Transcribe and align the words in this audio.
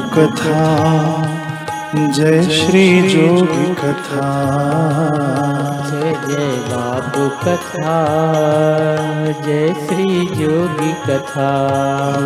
कथा 0.00 0.62
जय 1.94 2.42
श्री 2.42 3.02
जोगी 3.02 3.74
कथा। 3.74 4.26
जय 5.90 6.12
जय 6.26 6.48
बापू 6.68 7.28
कथा 7.44 7.96
जय 9.46 9.74
श्री 9.74 10.26
जोगी 10.26 10.92
कथा। 11.06 11.48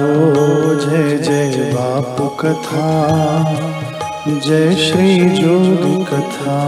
ओ 0.04 0.74
जय 0.74 1.18
जय 1.18 1.72
बापू 1.74 2.28
कथा 2.28 2.88
जय 4.28 4.74
श्री 4.74 5.30
जोगी 5.30 6.04
कथा। 6.04 6.58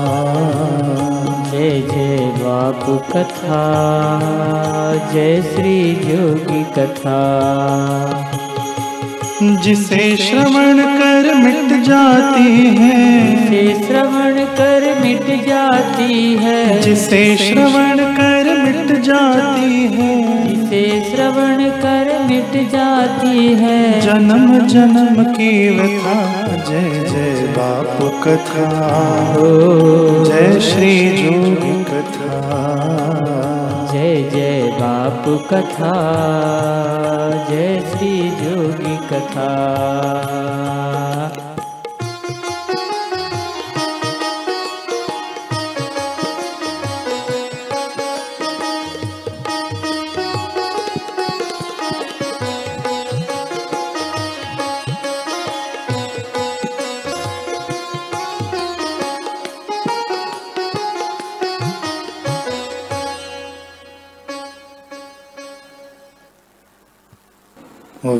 जय 1.50 1.80
जय 1.80 2.18
बापू 2.38 2.96
कथा 3.12 3.60
जय 5.12 5.42
श्री 5.42 5.94
जोगी 5.94 6.64
कथा 6.64 7.20
जिसे 9.44 10.16
श्रवण 10.16 10.78
कर 10.78 11.34
मिट 11.34 11.82
जाती 11.82 12.76
है। 12.76 13.14
जिसे 13.50 13.86
श्रवण 13.86 14.34
कर 14.34 15.00
मिट 15.00 15.46
जाती 15.46 16.36
है। 16.36 16.82
जिसे 16.82 17.36
श्रवण 17.36 17.96
कर 17.98 18.62
मिट 18.64 19.00
जाती 19.02 19.86
है। 19.86 20.44
जिसे 20.48 21.10
श्रवण 21.10 21.70
कर 21.70 22.26
मिट 22.26 22.70
जाती 22.70 23.54
है। 23.54 24.00
जन्म 24.00 24.66
जन्म 24.66 25.24
की 25.24 25.70
व्यथा। 25.70 26.46
जय 26.46 26.90
जय 26.90 27.54
बाप 27.58 28.20
कथा। 28.24 29.36
जय 30.24 30.60
श्री 30.60 31.08
जोगी 31.08 31.84
कथा। 31.84 32.80
जय 33.92 34.30
जय 34.34 34.70
बाप 34.80 35.48
कथा। 35.50 35.94
जय 37.50 37.82
श्री 37.92 38.30
जोगी 38.30 38.63
कथा 39.12 39.48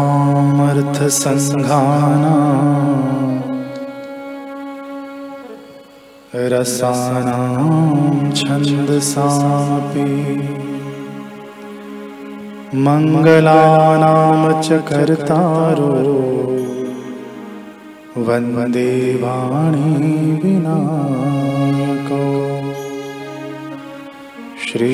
रसानां 6.52 8.30
छन्दसामपि 8.38 10.06
मङ्गलानां 12.86 14.52
च 14.62 14.66
कर्तारो 14.88 15.92
वन्दे 18.28 18.90
वाणी 19.22 19.92
विनायको। 20.44 22.22
श्री 24.66 24.92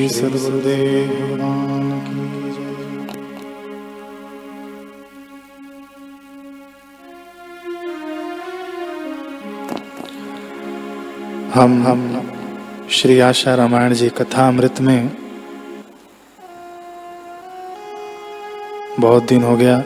हम 11.53 11.87
हम 11.87 12.31
श्री 12.91 13.19
आशा 13.19 13.55
रामायण 13.55 13.93
जी 13.93 14.09
कथा 14.09 14.47
अमृत 14.47 14.81
में 14.81 15.17
बहुत 18.99 19.23
दिन 19.23 19.43
हो 19.43 19.57
गया 19.57 19.81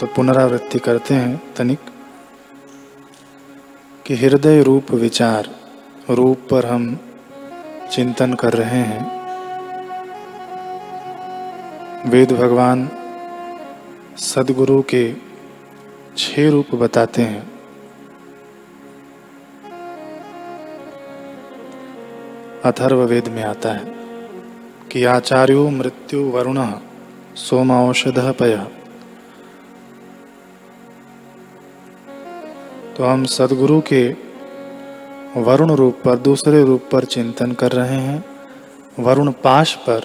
तो 0.00 0.06
पुनरावृत्ति 0.06 0.78
करते 0.78 1.14
हैं 1.14 1.54
तनिक। 1.54 1.78
कि 4.06 4.14
हृदय 4.14 4.62
रूप 4.62 4.90
विचार, 4.90 5.50
रूप 6.10 6.38
पर 6.50 6.66
हम 6.66 6.98
चिंतन 7.92 8.34
कर 8.34 8.52
रहे 8.52 8.80
हैं। 8.80 9.18
वेद 12.10 12.32
भगवान 12.32 12.90
सदगुरु 14.18 14.82
के 14.82 15.14
छह 16.18 16.50
रूप 16.50 16.74
बताते 16.74 17.22
हैं। 17.22 17.57
अथर्व 22.68 23.02
वेद 23.02 23.28
में 23.28 23.42
आता 23.42 23.72
है 23.72 23.94
कि 24.92 25.04
आचार्यो 25.04 25.70
मृत्यु 25.70 26.20
वरुण 26.20 26.66
सोम 27.34 27.70
औषध 27.70 28.34
पय। 28.38 28.66
तो 32.96 33.04
हम 33.04 33.24
सदगुरु 33.24 33.80
के 33.80 34.14
वरुण 35.36 35.74
रूप 35.74 35.94
पर, 36.04 36.16
दूसरे 36.16 36.64
रूप 36.64 36.82
पर 36.92 37.04
चिंतन 37.04 37.52
कर 37.52 37.72
रहे 37.72 38.00
हैं। 38.00 38.24
वरुण 38.98 39.32
पाश 39.32 39.74
पर, 39.74 40.02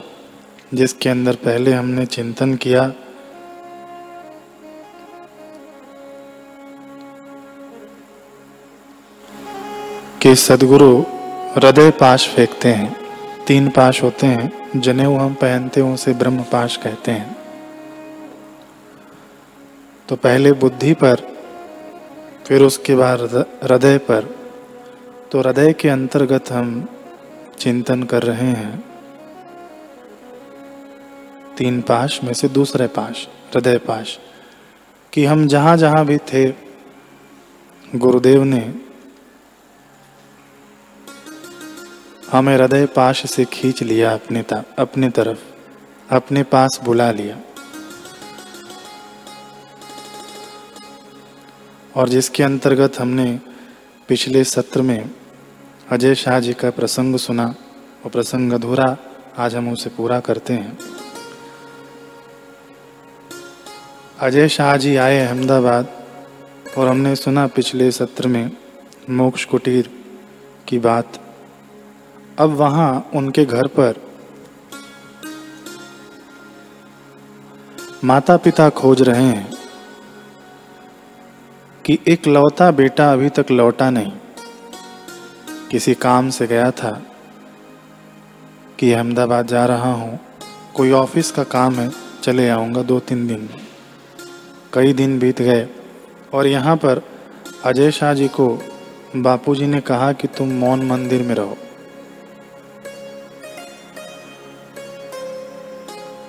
जिसके 0.73 1.09
अंदर 1.09 1.35
पहले 1.35 1.71
हमने 1.71 2.05
चिंतन 2.05 2.55
किया। 2.55 2.93
कि 10.21 10.35
सदगुरु 10.35 11.03
हृदय 11.55 11.91
पाश 11.91 12.29
फेंकते 12.29 12.69
हैं। 12.69 12.95
तीन 13.47 13.69
पाश 13.69 14.03
होते 14.03 14.27
हैं 14.27 14.79
जनेऊ 14.81 15.15
हम 15.15 15.33
पहनते 15.33 15.81
हैं, 15.81 15.93
उसे 15.93 16.13
ब्रह्म 16.13 16.43
पाश 16.43 16.77
कहते 16.77 17.11
हैं। 17.11 17.35
तो 20.09 20.15
पहले 20.15 20.51
बुद्धि 20.51 20.93
पर, 20.93 21.15
फिर 22.47 22.61
उसके 22.61 22.95
बाद 22.95 23.45
हृदय 23.63 23.97
पर। 23.97 24.35
तो 25.31 25.39
हृदय 25.39 25.73
के 25.73 25.89
अंतर्गत 25.89 26.51
हम 26.51 26.87
चिंतन 27.59 28.03
कर 28.03 28.23
रहे 28.23 28.51
हैं। 28.51 28.83
तीन 31.57 31.81
पाश 31.81 32.23
में 32.23 32.33
से 32.33 32.47
दूसरे 32.49 32.87
पाश, 32.87 33.27
हृदय 33.55 33.77
पाश, 33.77 34.19
कि 35.13 35.25
हम 35.25 35.47
जहाँ 35.47 35.77
जहाँ 35.77 36.05
भी 36.05 36.17
थे, 36.17 36.53
गुरुदेव 37.95 38.43
ने 38.43 38.73
हमें 42.33 42.55
हृदय 42.55 42.85
पाश 42.85 43.31
से 43.31 43.45
खींच 43.45 43.83
लिया 43.83 44.13
अपने 44.13 44.43
अपने 44.79 45.09
तरफ़, 45.09 45.39
अपने 46.09 46.43
पास 46.43 46.79
बुला 46.83 47.11
लिया। 47.11 47.37
और 51.95 52.09
जिसके 52.09 52.43
अंतर्गत 52.43 52.99
हमने 52.99 53.39
पिछले 54.07 54.43
सत्र 54.43 54.81
में 54.81 55.11
अजय 55.91 56.15
शाह 56.15 56.39
जी 56.39 56.53
का 56.53 56.69
प्रसंग 56.69 57.15
सुना 57.15 57.45
वो 58.03 58.09
प्रसंग 58.09 58.53
अधूरा 58.53 58.97
आज 59.37 59.55
हम 59.55 59.73
उसे 59.73 59.89
पूरा 59.89 60.19
करते 60.19 60.53
हैं। 60.53 60.77
अजय 64.19 64.49
शाह 64.49 64.77
जी 64.77 64.95
आए 64.95 65.27
अहमदाबाद 65.27 66.05
और 66.77 66.87
हमने 66.87 67.15
सुना 67.15 67.47
पिछले 67.47 67.91
सत्र 67.91 68.27
में 68.27 68.51
मोक्ष 69.09 69.45
कुटीर 69.45 69.89
की 70.67 70.79
बात। 70.79 71.22
अब 72.39 72.49
वहाँ 72.49 73.09
उनके 73.15 73.45
घर 73.45 73.67
पर। 73.67 73.95
माता 78.03 78.37
पिता 78.37 78.69
खोज 78.69 79.01
रहे 79.01 79.23
हैं 79.23 79.53
कि 81.85 81.99
एक 82.07 82.27
लौता 82.27 82.71
बेटा 82.71 83.11
अभी 83.13 83.29
तक 83.29 83.51
लौटा 83.51 83.89
नहीं। 83.89 84.11
किसी 85.71 85.93
काम 85.93 86.29
से 86.29 86.47
गया 86.47 86.71
था 86.71 86.91
कि 88.79 88.91
अहमदाबाद 88.93 89.47
जा 89.47 89.65
रहा 89.65 89.93
हूँ। 89.93 90.19
कोई 90.75 90.91
ऑफ़िस 90.91 91.31
का 91.31 91.43
काम 91.43 91.73
है, 91.73 91.91
चले 92.23 92.49
आऊँगा 92.49 92.83
दो 92.83 92.99
तीन 92.99 93.27
दिन। 93.27 93.49
कई 94.73 94.93
दिन 94.93 95.19
बीत 95.19 95.41
गए 95.41 95.67
और 96.33 96.47
यहाँ 96.47 96.75
पर 96.75 97.01
अजय 97.65 97.91
शाह 97.91 98.13
जी 98.13 98.27
को 98.27 98.47
बापूजी 99.15 99.67
ने 99.67 99.81
कहा 99.81 100.13
कि 100.13 100.27
तुम 100.27 100.51
मौन 100.51 100.87
मंदिर 100.87 101.23
में 101.23 101.35
रहो। 101.35 101.57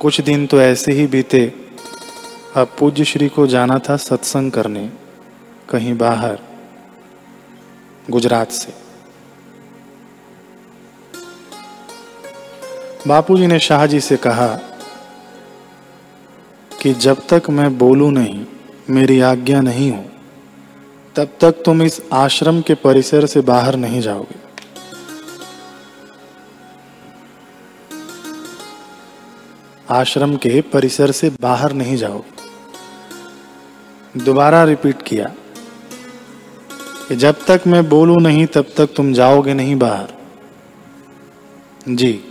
कुछ 0.04 0.20
दिन 0.20 0.46
तो 0.46 0.60
ऐसे 0.60 0.92
ही 0.92 1.06
बीते। 1.06 1.40
अब 2.56 2.74
पूज्य 2.78 3.04
श्री 3.04 3.28
को 3.28 3.46
जाना 3.46 3.78
था 3.78 3.96
सत्संग 3.96 4.50
करने, 4.52 4.90
कहीं 5.70 5.96
बाहर, 5.98 6.38
गुजरात 8.10 8.50
से। 8.50 8.72
बापूजी 13.08 13.46
ने 13.46 13.58
शाहजी 13.58 14.00
से 14.00 14.16
कहा 14.16 14.48
कि 16.82 16.92
जब 16.92 17.26
तक 17.28 17.50
मैं 17.50 17.76
बोलूँ 17.78 18.12
नहीं, 18.12 18.46
मेरी 18.90 19.20
आज्ञा 19.20 19.60
नहीं 19.60 19.90
हो, 19.92 20.04
तब 21.16 21.36
तक 21.40 21.62
तुम 21.64 21.82
इस 21.82 22.00
आश्रम 22.12 22.60
के 22.60 22.74
परिसर 22.74 23.26
से 23.26 23.40
बाहर 23.40 23.76
नहीं 23.76 24.00
जाओगे। 24.00 24.43
आश्रम 29.90 30.36
के 30.36 30.60
परिसर 30.60 31.10
से 31.10 31.32
बाहर 31.40 31.72
नहीं 31.72 31.96
जाओ। 31.96 32.22
दोबारा 34.16 34.64
रिपीट 34.64 35.02
किया। 35.02 35.34
कि 37.08 37.16
जब 37.16 37.34
तक 37.46 37.60
मैं 37.66 37.88
बोलूँ 37.88 38.20
नहीं, 38.20 38.46
तब 38.46 38.66
तक 38.76 38.86
तुम 38.86 39.12
जाओगे 39.12 39.54
नहीं 39.54 39.76
बाहर। 39.76 40.08
जी। 41.88 42.24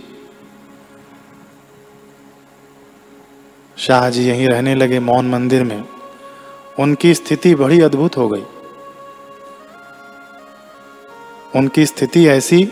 शाह 3.76 4.10
जी 4.10 4.28
यहीं 4.28 4.48
रहने 4.48 4.74
लगे 4.74 5.00
मौन 5.00 5.30
मंदिर 5.30 5.64
में। 5.64 5.84
उनकी 6.80 7.14
स्थिति 7.14 7.54
बड़ी 7.54 7.80
अद्भुत 7.80 8.16
हो 8.16 8.28
गई। 8.28 8.44
उनकी 11.56 11.86
स्थिति 11.86 12.28
ऐसी 12.28 12.68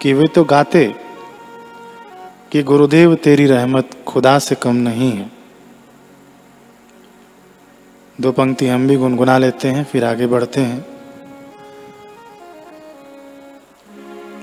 कि 0.00 0.12
वे 0.12 0.26
तो 0.26 0.44
गाते 0.44 1.01
कि 2.52 2.62
गुरुदेव, 2.62 3.14
तेरी 3.14 3.46
रहमत 3.46 3.90
खुदा 4.06 4.38
से 4.38 4.54
कम 4.54 4.76
नहीं 4.76 5.12
है। 5.12 5.30
दो 8.20 8.32
पंक्ति 8.32 8.66
हम 8.66 8.88
भी 8.88 8.96
गुनगुना 8.96 9.38
लेते 9.38 9.68
हैं, 9.68 9.84
फिर 9.84 10.04
आगे 10.04 10.26
बढ़ते 10.26 10.60
हैं। 10.60 10.86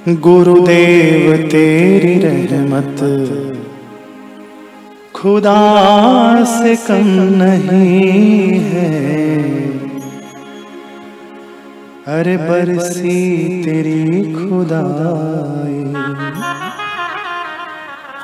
गुरुदेव, 0.07 1.47
तेरी 1.47 2.19
रहमत 2.19 2.95
खुदा 5.15 6.45
से 6.45 6.75
कम 6.75 7.43
नहीं 7.43 8.59
है। 8.59 9.29
अरे 12.07 12.37
बरसी 12.37 13.63
तेरी 13.63 14.33
खुदाई। 14.33 16.68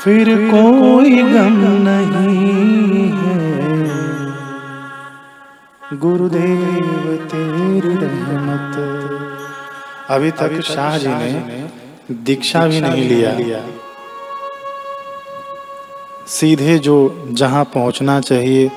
फिर 0.05 0.29
कोई 0.51 1.11
गम 1.23 1.61
नहीं 1.83 3.11
है। 3.11 3.37
गुरुदेव 5.99 7.07
तेरी 7.31 7.93
रहमत। 7.95 8.75
अभी 10.09 10.31
तक 10.31 10.61
शाह 10.61 10.97
जी 10.97 11.07
ने 11.07 11.63
दीक्षा 12.11 12.67
भी 12.67 12.81
नहीं 12.81 13.07
लिया। 13.09 13.61
सीधे 16.27 16.77
जो 16.79 16.95
जहाँ 17.31 17.63
पहुँचना 17.63 18.19
चाहिए 18.21 18.71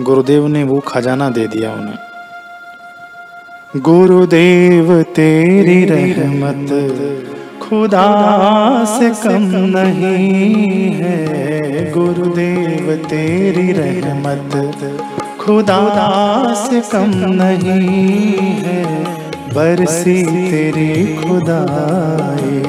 गुरुदेव 0.00 0.46
ने 0.46 0.64
वो 0.64 0.80
खजाना 0.80 1.28
दे 1.30 1.46
दिया 1.46 1.72
उन्हें। 1.72 1.98
गुरुदेव 3.76 5.02
तेरी 5.02 5.84
रहमत। 5.84 6.68
खुदा 7.72 8.84
से 8.84 9.08
कम 9.22 9.44
नहीं 9.74 10.94
है। 10.94 11.90
गुरुदेव 11.92 12.94
तेरी 13.08 13.72
रहमत 13.72 14.50
खुदा 15.40 15.78
से 16.54 16.80
कम 16.80 17.12
नहीं 17.32 18.52
है। 18.64 18.82
बरसी 19.54 20.22
तेरी 20.50 21.16
खुदाई 21.16 22.60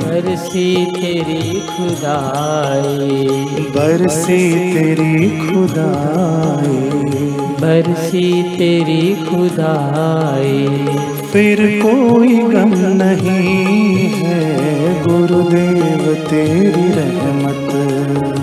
बरसी 0.00 0.86
तेरी 0.86 1.60
खुदाई 1.68 3.28
बरसी 3.76 4.42
तेरी 4.74 5.38
खुदाई 5.38 6.78
बरसी 7.60 8.42
तेरी 8.42 9.14
खुदाई। 9.24 10.66
फिर 11.32 11.60
कोई 11.82 12.38
गम 12.38 12.72
नहीं 13.02 14.08
है 14.08 15.02
गुरुदेव 15.02 16.14
तेरी 16.30 16.88
रहमत। 16.92 18.39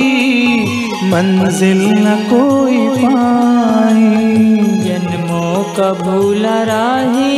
मंजिल 1.03 1.81
न 1.89 2.15
कोई 2.29 2.87
पाई 2.97 4.78
का 5.63 5.93
भूला 5.93 6.63
राही 6.63 7.33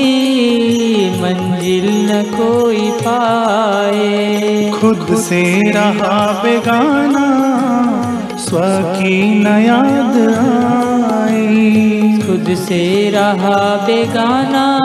मंजिल 1.21 1.87
न 2.11 2.23
कोई 2.37 2.91
पाए। 2.91 4.71
खुद 4.79 5.17
से 5.17 5.71
रहा 5.71 6.43
बेगाना 6.43 7.27
स्व 8.37 8.59
की 8.97 9.43
न 9.43 9.47
याद 9.47 10.17
आई 11.13 12.00
खुद 12.41 12.55
से 12.55 13.09
रहा 13.09 13.85
बेगाना 13.85 14.79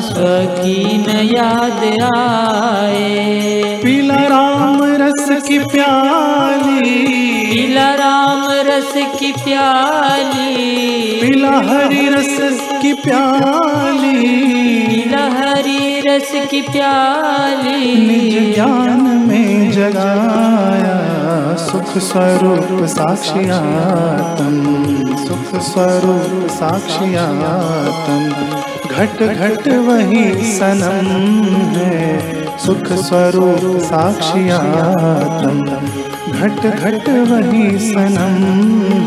स्व 0.00 0.14
की 0.62 0.98
न 0.98 1.10
याद 1.10 1.82
आए। 2.16 3.80
पीला 3.84 4.14
राम 4.14 4.82
रस 4.82 5.42
की 5.48 5.58
प्याली। 5.58 7.06
पीला 7.50 7.94
राम 7.94 8.46
रस 8.50 8.92
की 9.20 9.32
प्याली। 9.32 10.56
पीला 11.22 11.50
हरी 11.50 12.08
रस 12.08 12.68
की 12.82 12.92
प्याली। 12.92 14.16
पीला 14.86 15.24
हरी 15.30 15.91
रस 16.12 16.30
की 16.50 16.60
प्याली। 16.62 17.94
निज 18.06 18.54
ज्ञान 18.54 19.00
में 19.28 19.70
जगाया, 19.72 20.96
सुख 21.56 21.96
स्वरूप 21.98 22.84
साक्षियातम 22.86 24.58
सुख 25.18 25.54
स्वरूप 25.62 26.48
साक्षियातम 26.50 28.28
घट 28.88 29.22
घट 29.24 29.68
वही 29.86 30.24
सनम 30.52 31.08
है, 31.76 31.96
सुख 32.58 32.92
स्वरूप 33.02 33.80
साक्षियातम 33.82 35.60
घट 36.32 36.66
घट 36.66 37.08
वही 37.30 37.78
सनम 37.88 38.36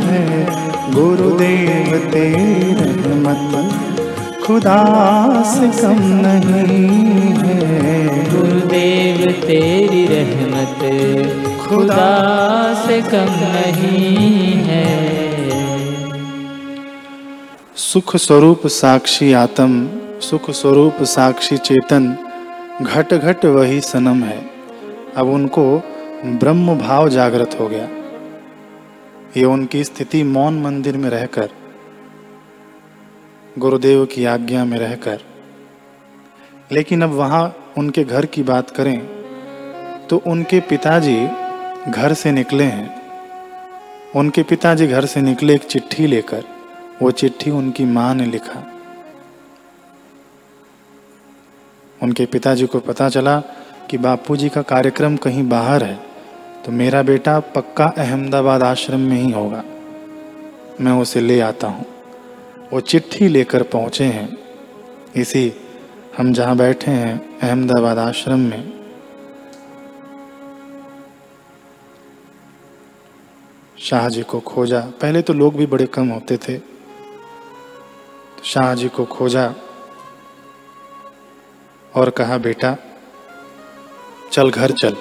है, 0.01 0.45
गुरुदेव 0.91 1.97
तेरे 2.11 2.91
रहमत 2.97 3.84
खुदा 4.47 5.43
से 5.43 5.67
कम 5.81 6.01
नहीं 6.01 6.87
है। 7.33 8.31
गुरुदेव 8.31 9.31
तेरी 9.31 10.05
रहमत 10.05 10.79
खुदा 11.61 12.09
से 12.87 13.01
कम 13.01 13.31
नहीं 13.41 14.53
है। 14.53 14.85
सुख 17.75 18.15
स्वरूप 18.15 18.67
साक्षी 18.67 19.33
आत्म 19.33 19.89
सुख 20.21 20.51
स्वरूप 20.51 21.03
साक्षी 21.03 21.57
चेतन 21.57 22.17
घट 22.81 23.13
घट 23.13 23.45
वही 23.45 23.81
सनम 23.81 24.23
है। 24.23 24.39
अब 25.15 25.27
उनको 25.27 25.83
ब्रह्म 26.25 26.77
भाव 26.77 27.09
जागृत 27.09 27.57
हो 27.59 27.67
गया। 27.67 27.87
ये 29.37 29.45
उनकी 29.45 29.83
स्थिति 29.83 30.23
मौन 30.23 30.61
मंदिर 30.61 30.97
में 30.97 31.09
रहकर 31.09 31.49
गुरुदेव 33.57 34.05
की 34.05 34.25
आज्ञा 34.25 34.63
में 34.65 34.77
रहकर। 34.77 35.21
लेकिन 36.71 37.01
अब 37.01 37.09
वहाँ 37.09 37.73
उनके 37.77 38.03
घर 38.03 38.25
की 38.25 38.43
बात 38.43 38.69
करें 38.69 38.97
तो 40.09 40.17
उनके 40.27 40.59
पिताजी 40.59 41.17
घर 41.87 42.13
से 42.13 42.31
निकले 42.31 42.63
हैं। 42.63 42.89
उनके 44.15 44.43
पिताजी 44.43 44.87
घर 44.87 45.05
से 45.05 45.21
निकले 45.21 45.55
एक 45.55 45.63
चिट्ठी 45.63 46.07
लेकर, 46.07 46.43
वो 47.01 47.11
चिट्ठी 47.11 47.51
उनकी 47.51 47.85
माँ 47.85 48.13
ने 48.15 48.25
लिखा। 48.25 48.63
उनके 52.03 52.25
पिताजी 52.25 52.65
को 52.65 52.79
पता 52.79 53.09
चला 53.09 53.39
कि 53.89 53.97
बापूजी 53.97 54.49
का 54.49 54.61
कार्यक्रम 54.61 55.17
कहीं 55.17 55.47
बाहर 55.49 55.83
है 55.83 55.99
तो 56.65 56.71
मेरा 56.71 57.01
बेटा 57.03 57.39
पक्का 57.55 57.85
अहमदाबाद 57.97 58.63
आश्रम 58.63 58.99
में 58.99 59.17
ही 59.17 59.31
होगा। 59.31 59.63
मैं 60.81 61.01
उसे 61.01 61.21
ले 61.21 61.39
आता 61.39 61.67
हूँ। 61.67 61.85
वो 62.73 62.81
चिट्ठी 62.81 63.27
लेकर 63.27 63.63
पहुँचे 63.63 64.03
हैं। 64.03 64.37
इसी 65.15 65.53
हम 66.17 66.33
जहाँ 66.33 66.57
बैठे 66.57 66.91
हैं, 66.91 67.39
अहमदाबाद 67.39 67.97
आश्रम 67.97 68.39
में। 68.39 68.91
शाह 73.79 74.09
जी 74.09 74.23
को 74.23 74.39
खोजा। 74.39 74.79
पहले 74.79 75.21
तो 75.21 75.33
लोग 75.33 75.55
भी 75.55 75.65
बड़े 75.65 75.85
कम 75.85 76.07
होते 76.07 76.37
थे। 76.37 76.57
तो 76.57 78.43
शाह 78.43 78.75
जी 78.75 78.87
को 78.87 79.05
खोजा 79.05 79.53
और 81.95 82.09
कहा, 82.09 82.37
बेटा, 82.37 82.77
चल 84.31 84.51
घर 84.51 84.71
चल। 84.71 84.93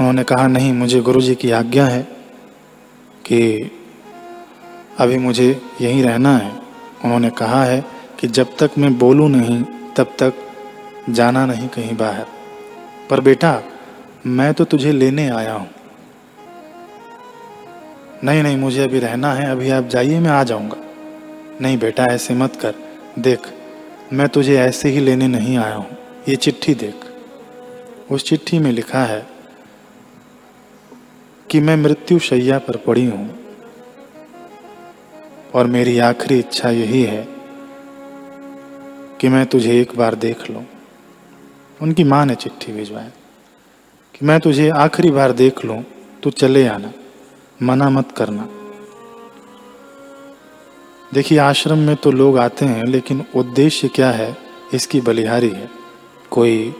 उन्होंने 0.00 0.24
कहा, 0.24 0.46
नहीं, 0.46 0.72
मुझे 0.72 1.00
गुरु 1.00 1.20
जी 1.20 1.34
की 1.34 1.50
आज्ञा 1.50 1.86
है 1.86 2.02
कि 3.24 3.70
अभी 4.98 5.18
मुझे 5.18 5.62
यहीं 5.80 6.02
रहना 6.02 6.36
है। 6.36 6.52
उन्होंने 7.04 7.30
कहा 7.30 7.64
है 7.64 7.84
कि 8.18 8.28
जब 8.28 8.56
तक 8.56 8.70
मैं 8.78 8.98
बोलूँ 8.98 9.30
नहीं, 9.30 9.64
तब 9.96 10.04
तक 10.04 10.34
जाना 11.10 11.46
नहीं 11.46 11.68
कहीं 11.68 11.96
बाहर। 11.96 12.26
पर 13.10 13.20
बेटा, 13.20 13.62
मैं 14.26 14.54
तो 14.54 14.64
तुझे 14.64 14.92
लेने 14.92 15.28
आया 15.28 15.52
हूँ। 15.52 15.70
नहीं 18.24 18.42
नहीं, 18.42 18.56
मुझे 18.56 18.84
अभी 18.84 18.98
रहना 18.98 19.34
है। 19.34 19.50
अभी 19.50 19.70
आप 19.70 19.84
जाइए, 19.84 20.20
मैं 20.20 20.30
आ 20.30 20.44
जाऊँगा। 20.44 20.76
नहीं 21.60 21.78
बेटा, 21.78 22.04
ऐसे 22.04 22.34
मत 22.34 22.56
कर। 22.56 22.74
देख, 23.18 23.40
मैं 24.12 24.28
तुझे 24.28 24.56
ऐसे 24.56 24.88
ही 24.88 25.00
लेने 25.00 25.28
नहीं 25.28 25.58
आया 25.58 25.74
हूँ। 25.74 25.86
ये 26.28 26.36
चिट्ठी 26.36 26.74
देख। 26.74 26.94
उस 28.12 28.24
चिट्ठी 28.24 28.58
में 28.58 28.72
लिखा 28.72 29.04
है 29.04 29.26
कि 31.50 31.60
मैं 31.60 31.76
मृत्यु 31.76 32.18
शैया 32.18 32.58
पर 32.58 32.76
पड़ी 32.76 33.06
हूँ। 33.06 33.43
और 35.54 35.66
मेरी 35.66 35.98
आखिरी 35.98 36.38
इच्छा 36.38 36.70
यही 36.70 37.02
है 37.02 37.28
कि 39.20 39.28
मैं 39.28 39.46
तुझे 39.46 39.80
एक 39.80 39.96
बार 39.96 40.14
देख 40.14 40.50
लूँ। 40.50 40.64
उनकी 41.82 42.04
माँ 42.04 42.26
ने 42.26 42.34
चिट्ठी 42.34 42.72
भिजवाया 42.72 43.08
कि 44.14 44.26
मैं 44.26 44.40
तुझे 44.40 44.68
आखिरी 44.68 45.10
बार 45.10 45.32
देख 45.32 45.64
लूँ, 45.64 45.84
तू 46.22 46.30
चले 46.30 46.66
आना, 46.66 46.92
मना 47.62 47.90
मत 47.90 48.12
करना। 48.12 48.48
देखिए, 51.14 51.38
आश्रम 51.38 51.78
में 51.78 51.96
तो 51.96 52.10
लोग 52.10 52.38
आते 52.38 52.64
हैं, 52.64 52.84
लेकिन 52.84 53.24
उद्देश्य 53.36 53.88
क्या 53.88 54.10
है? 54.10 54.36
इसकी 54.74 55.00
बलिहारी 55.00 55.48
है। 55.48 55.70
कोई 56.30 56.74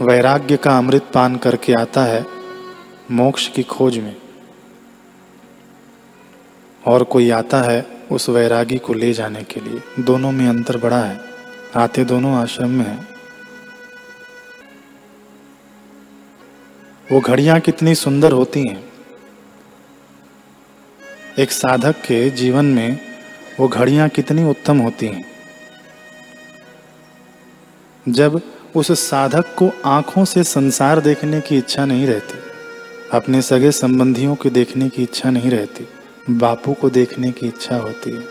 वैराग्य 0.00 0.56
का 0.56 0.78
अमृत 0.78 1.02
पान 1.14 1.36
करके 1.36 1.72
आता 1.72 2.02
है 2.02 2.26
मोक्ष 3.10 3.48
की 3.48 3.62
खोज 3.62 3.98
में। 3.98 4.16
और 6.86 7.04
कोई 7.04 7.30
आता 7.30 7.62
है 7.62 7.86
उस 8.10 8.28
वैरागी 8.28 8.78
को 8.78 8.94
ले 8.94 9.12
जाने 9.12 9.42
के 9.42 9.60
लिए। 9.60 10.02
दोनों 10.02 10.32
में 10.32 10.48
अंतर 10.48 10.76
बड़ा 10.76 11.00
है। 11.00 11.20
आते 11.76 12.04
दोनों 12.04 12.34
आश्रम 12.34 12.70
में 12.70 12.84
हैं। 12.84 13.08
वो 17.12 17.20
घड़ियाँ 17.20 17.60
कितनी 17.60 17.94
सुंदर 17.94 18.32
होती 18.32 18.60
हैं। 18.60 18.84
एक 21.38 21.52
साधक 21.52 21.92
के 21.92 22.30
जीवन 22.30 22.64
में 22.64 23.00
वो 23.60 23.68
घड़ियाँ 23.68 24.08
कितनी 24.08 24.44
उत्तम 24.44 24.78
होती 24.78 25.06
हैं। 25.06 25.24
जब 28.08 28.42
उस 28.76 28.92
साधक 28.92 29.44
को 29.54 29.70
आँखों 29.84 30.24
से 30.24 30.44
संसार 30.44 31.00
देखने 31.00 31.40
की 31.40 31.58
इच्छा 31.58 31.84
नहीं 31.84 32.06
रहती, 32.06 32.38
अपने 33.12 33.42
सगे 33.42 33.70
संबंधियों 33.70 34.34
के 34.34 34.50
देखने 34.50 34.88
की 34.88 35.02
इच्छा 35.02 35.30
नहीं 35.30 35.50
रहती 35.50 35.86
बापू 36.30 36.74
को 36.74 36.90
देखने 36.90 37.32
की 37.32 37.46
इच्छा 37.46 37.76
होती 37.76 38.10
है। 38.10 38.24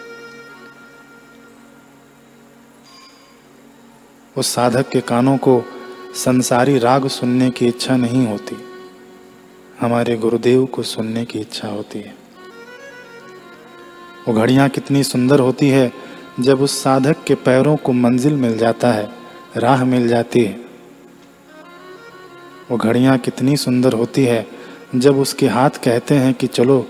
उस 4.37 4.47
साधक 4.47 4.89
के 4.89 5.01
कानों 5.01 5.37
को 5.37 5.63
संसारी 6.15 6.77
राग 6.77 7.07
सुनने 7.07 7.49
की 7.49 7.67
इच्छा 7.67 7.97
नहीं 7.97 8.27
होती। 8.27 8.55
हमारे 9.81 10.17
गुरुदेव 10.17 10.65
को 10.65 10.83
सुनने 10.83 11.25
की 11.25 11.39
इच्छा 11.39 11.67
होती 11.67 11.99
है। 11.99 12.15
वो 14.27 14.33
घड़ियाँ 14.33 14.69
कितनी 14.69 15.03
सुंदर 15.03 15.39
होती 15.39 15.69
है, 15.69 15.93
जब 16.39 16.61
उस 16.61 16.83
साधक 16.83 17.23
के 17.23 17.35
पैरों 17.35 17.77
को 17.77 17.91
मंजिल 17.91 18.33
मिल 18.33 18.57
जाता 18.57 18.91
है, 18.91 19.09
राह 19.57 19.85
मिल 19.85 20.07
जाती 20.07 20.43
है। 20.43 20.61
वो 22.71 22.77
घड़ियाँ 22.77 23.17
कितनी 23.17 23.57
सुंदर 23.57 23.93
होती 23.93 24.25
है, 24.25 24.47
जब 24.95 25.17
उसके 25.17 25.47
हाथ 25.47 25.69
कहते 25.69 26.15
हैं 26.15 26.33
कि 26.33 26.47
चलो 26.47 26.87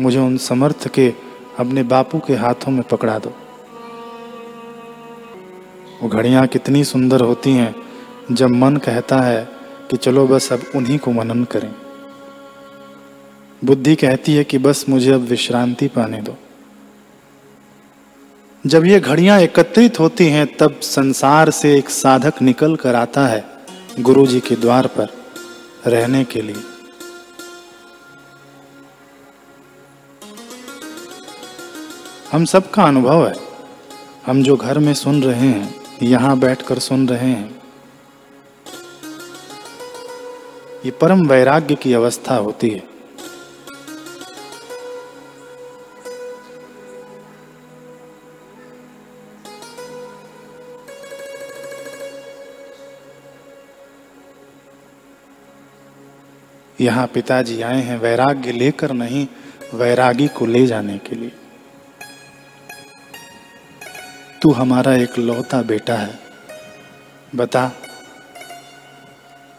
मुझे 0.00 0.18
उन 0.18 0.36
समर्थ 0.36 0.88
के 0.88 1.14
अपने 1.58 1.82
बापू 1.82 2.18
के 2.18 2.34
हाथों 2.34 2.72
में 2.72 2.82
पकड़ा 2.82 3.18
दो। 3.18 3.32
वो 6.02 6.08
घड़ियाँ 6.08 6.46
कितनी 6.46 6.84
सुंदर 6.84 7.20
होती 7.20 7.50
हैं, 7.52 7.74
जब 8.32 8.50
मन 8.50 8.76
कहता 8.76 9.20
है 9.20 9.48
कि 9.90 9.96
चलो 9.96 10.26
बस 10.26 10.52
अब 10.52 10.62
उन्हीं 10.76 10.98
को 10.98 11.12
मनन 11.12 11.44
करें। 11.44 11.74
बुद्धि 13.64 13.94
कहती 13.94 14.34
है 14.34 14.44
कि 14.44 14.58
बस 14.58 14.84
मुझे 14.88 15.12
अब 15.12 15.20
विश्रांति 15.20 15.88
पाने 15.88 16.22
दो। 16.22 16.36
जब 18.66 18.84
ये 18.84 19.00
घड़ियाँ 19.00 19.40
एकत्रित 19.40 20.00
होती 20.00 20.26
हैं, 20.26 20.56
तब 20.56 20.80
संसार 20.80 21.50
से 21.50 21.78
एक 21.78 21.90
साधक 21.90 22.42
निकल 22.42 22.76
कर 22.76 22.94
आता 22.94 23.26
है 23.26 23.44
गुरु 24.00 24.26
जी 24.26 24.40
के 24.40 24.56
द्वार 24.56 24.86
पर 24.86 25.08
रहने 25.86 26.24
के 26.24 26.42
लिए। 26.42 26.69
हम 32.32 32.44
सबका 32.44 32.82
अनुभव 32.82 33.28
है। 33.28 33.34
हम 34.26 34.42
जो 34.42 34.56
घर 34.56 34.78
में 34.78 34.94
सुन 34.94 35.22
रहे 35.22 35.48
हैं, 35.48 35.74
यहाँ 36.02 36.38
बैठकर 36.38 36.78
सुन 36.78 37.08
रहे 37.08 37.30
हैं। 37.30 37.62
ये 40.84 40.90
परम 40.90 41.26
वैराग्य 41.26 41.74
की 41.74 41.92
अवस्था 41.92 42.36
होती 42.36 42.70
है। 42.70 42.82
यहाँ 56.80 57.06
पिताजी 57.06 57.62
आए 57.62 57.82
हैं 57.82 57.98
वैराग्य 57.98 58.52
लेकर 58.52 58.92
नहीं, 58.92 59.26
वैरागी 59.74 60.28
को 60.28 60.46
ले 60.46 60.66
जाने 60.66 60.98
के 60.98 61.16
लिए। 61.16 61.32
तू 64.42 64.50
हमारा 64.50 64.94
एक 64.94 65.18
लौता 65.18 65.62
बेटा 65.62 65.94
है। 65.94 66.18
बता, 67.34 67.72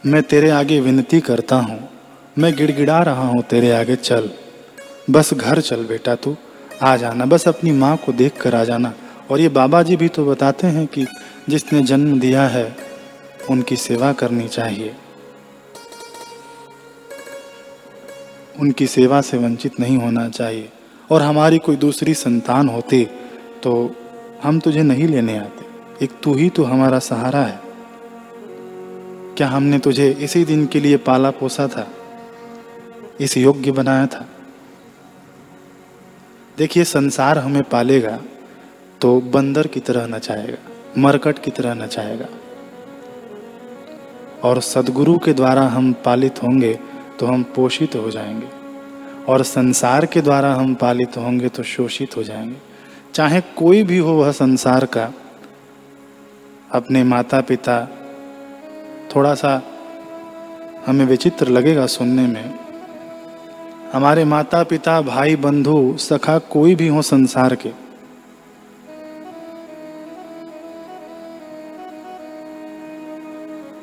मैं 0.06 0.24
तेरे 0.24 0.50
आगे 0.50 0.80
विनती 0.80 1.20
करता 1.20 1.56
हूँ। 1.56 1.90
मैं 2.38 2.56
गिड़गिड़ा 2.56 3.02
रहा 3.02 3.28
हूँ 3.28 3.44
तेरे 3.44 3.72
आगे, 3.72 3.96
चल। 3.96 4.30
बस 5.10 5.34
घर 5.34 5.62
चल 5.62 5.86
बेटा 5.86 6.16
तू, 6.16 6.36
आ 6.82 6.98
जाना। 6.98 7.26
बस 7.26 7.48
अपनी 7.48 7.72
माँ 7.72 7.98
को 7.98 8.14
देख 8.14 8.42
कर 8.42 8.56
आ 8.56 8.64
जाना। 8.64 8.94
और 9.32 9.40
ये 9.40 9.50
बाबा 9.50 9.84
जी 9.84 9.96
भी 9.96 10.08
तो 10.08 10.26
बताते 10.26 10.68
हैं 10.68 10.88
कि 10.88 11.08
जिसने 11.50 11.84
जन्म 11.84 12.20
दिया 12.20 12.48
है, 12.48 12.76
उनकी 13.50 13.76
सेवा 13.76 14.14
करनी 14.14 14.48
चाहिए। 14.48 14.96
उनकी 18.60 18.88
सेवा 18.88 19.22
से 19.22 19.38
वंचित 19.38 19.80
नहीं 19.80 19.98
होना 19.98 20.30
चाहिए। 20.30 20.70
और 21.12 21.22
हमारी 21.22 21.58
कोई 21.58 21.76
दूसरी 21.76 22.14
संतान 22.14 22.70
होती 22.70 23.06
तो 23.64 23.96
हम 24.44 24.60
तुझे 24.60 24.84
नहीं 24.84 25.08
लेने 25.08 25.38
आते। 25.38 25.66
एक 26.06 26.12
तू 26.24 26.34
ही 26.34 26.50
तो 26.50 26.64
हमारा 26.64 27.00
सहारा 27.00 27.40
है। 27.40 27.60
क्या 29.38 29.48
हमने 29.48 29.80
तुझे 29.80 30.10
इसी 30.12 30.44
दिन 30.46 30.66
के 30.66 30.80
लिए 30.80 30.98
पाला 30.98 31.32
पोसा 31.32 31.68
था? 31.68 31.88
इस 33.20 33.38
योग्य 33.38 33.72
बनाया 33.72 34.08
था? 34.08 34.26
देखिए, 36.58 36.84
संसार 36.84 37.38
हमें 37.38 37.64
पालेगा 37.64 38.20
तो 39.02 39.22
बंदर 39.22 39.68
की 39.68 39.80
तरह 39.80 40.08
नचाएगा, 40.08 40.58
मरकट 40.98 41.40
की 41.40 41.52
तरह 41.52 41.74
नचाएगा। 41.74 42.26
और 44.44 44.62
सदगुरु 44.62 45.18
के 45.18 45.34
द्वारा 45.34 45.62
हम 45.62 45.94
पालित 45.94 46.44
होंगे 46.44 46.80
तो 47.20 47.26
हम 47.26 47.44
पोषित 47.44 47.96
हो 47.96 48.12
जाएँगे। 48.12 48.48
और 49.26 49.44
संसार 49.44 50.06
के 50.06 50.22
द्वारा 50.22 50.54
हम 50.54 50.74
पालित 50.74 51.18
होंगे 51.18 51.50
तो 51.50 51.64
शोषित 51.64 52.18
हो 52.18 52.24
जाएँगे। 52.24 52.71
चाहे 53.14 53.42
कोई 53.42 53.84
भी 53.84 53.98
हो 53.98 54.14
वह 54.14 54.32
संसार 54.32 54.86
का, 54.86 55.14
अपने 56.72 57.04
माता 57.04 57.42
पिता 57.42 57.86
थोड़ा 59.16 59.34
सा 59.34 59.62
हमें 60.86 61.06
विचित्र 61.06 61.48
लगेगा 61.48 61.86
सुनने 61.86 62.28
में। 62.28 62.60
हमारे 63.94 64.26
माता 64.26 64.64
पिता 64.64 65.02
भाई 65.02 65.36
बंधु 65.36 65.96
सखा 66.00 66.38
कोई 66.40 66.76
भी 66.76 66.88
हो 66.88 67.02
संसार 67.02 67.56
के। 67.56 67.72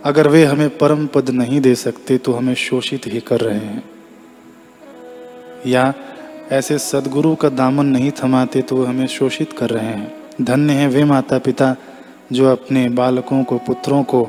अगर 0.05 0.29
वे 0.29 0.45
हमें 0.45 0.69
परम 0.79 1.07
पद 1.07 1.31
नहीं 1.31 1.61
दे 1.61 1.75
सकते 1.75 2.19
तो 2.19 2.33
हमें 2.33 2.55
शोषित 2.55 3.07
ही 3.07 3.21
कर 3.21 3.41
रहे 3.41 3.59
हैं। 3.59 3.83
या 5.67 5.93
ऐसे 6.53 6.79
सदगुरु 6.79 7.35
का 7.35 7.49
दामन 7.49 7.87
नहीं 7.87 8.11
थमाते 8.23 8.63
तो 8.63 8.85
हमें 8.85 9.07
शोषित 9.07 9.53
कर 9.53 9.71
रहे 9.71 9.87
हैं। 9.87 10.13
धन्य 10.43 10.73
हैं 10.73 10.89
वे 10.89 11.05
माता 11.05 11.39
पिता 11.39 11.77
जो 12.33 12.53
अपने 12.53 12.89
बालकों 12.89 13.45
को, 13.45 13.59
पुत्रों 13.59 14.03
को 14.03 14.29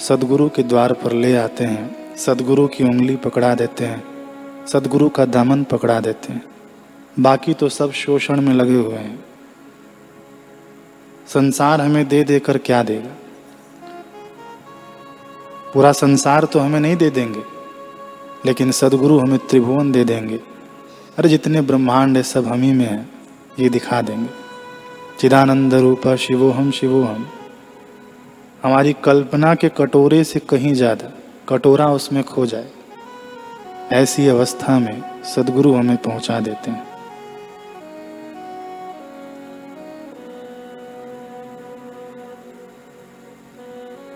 सदगुरु 0.00 0.48
के 0.48 0.62
द्वार 0.62 0.92
पर 0.92 1.12
ले 1.12 1.36
आते 1.36 1.64
हैं। 1.64 2.16
सदगुरु 2.16 2.66
की 2.66 2.84
उंगली 2.84 3.16
पकड़ा 3.16 3.54
देते 3.54 3.84
हैं। 3.84 4.02
सदगुरु 4.66 5.08
का 5.08 5.24
दामन 5.24 5.64
पकड़ा 5.64 6.00
देते 6.00 6.32
हैं। 6.32 6.42
बाकी 7.20 7.54
तो 7.54 7.68
सब 7.68 7.92
शोषण 7.92 8.40
में 8.40 8.54
लगे 8.54 8.74
हुए 8.74 8.94
हैं। 8.94 9.24
संसार 11.28 11.80
हमें 11.80 12.08
दे 12.08 12.24
देकर 12.24 12.58
क्या 12.58 12.82
देगा? 12.82 13.16
पूरा 15.74 15.92
संसार 15.92 16.44
तो 16.44 16.58
हमें 16.58 16.80
नहीं 16.80 16.96
दे 16.96 17.10
देंगे, 17.10 17.42
लेकिन 18.46 18.70
सदगुरु 18.72 19.18
हमें 19.18 19.38
त्रिभुवन 19.38 19.92
दे 19.92 20.04
देंगे। 20.04 20.40
अरे 21.18 21.28
जितने 21.28 21.60
ब्रह्मांड 21.60 22.16
है, 22.16 22.22
सब 22.22 22.46
हम 22.46 22.62
ही 22.62 22.72
में 22.72 22.86
है, 22.86 23.06
ये 23.60 23.68
दिखा 23.68 24.02
देंगे। 24.02 24.28
चिदानंद 25.20 25.74
रूपा 25.74 26.16
शिवो 26.16 26.50
हम 26.50 26.70
शिवो 26.70 27.02
हम। 27.02 27.26
हमारी 28.62 28.92
कल्पना 28.92 29.54
के 29.54 29.68
कटोरे 29.68 30.24
से 30.24 30.40
कहीं 30.40 30.74
ज़्यादा, 30.74 31.12
कटोरा 31.48 31.88
उसमें 31.88 32.24
खो 32.24 32.46
जाए। 32.46 32.70
ऐसी 33.92 34.28
अवस्था 34.28 34.78
में 34.78 35.22
सदगुरु 35.24 35.74
हमें 35.74 35.96
पहुँचा 35.96 36.40
देते 36.40 36.70
हैं। 36.70 36.86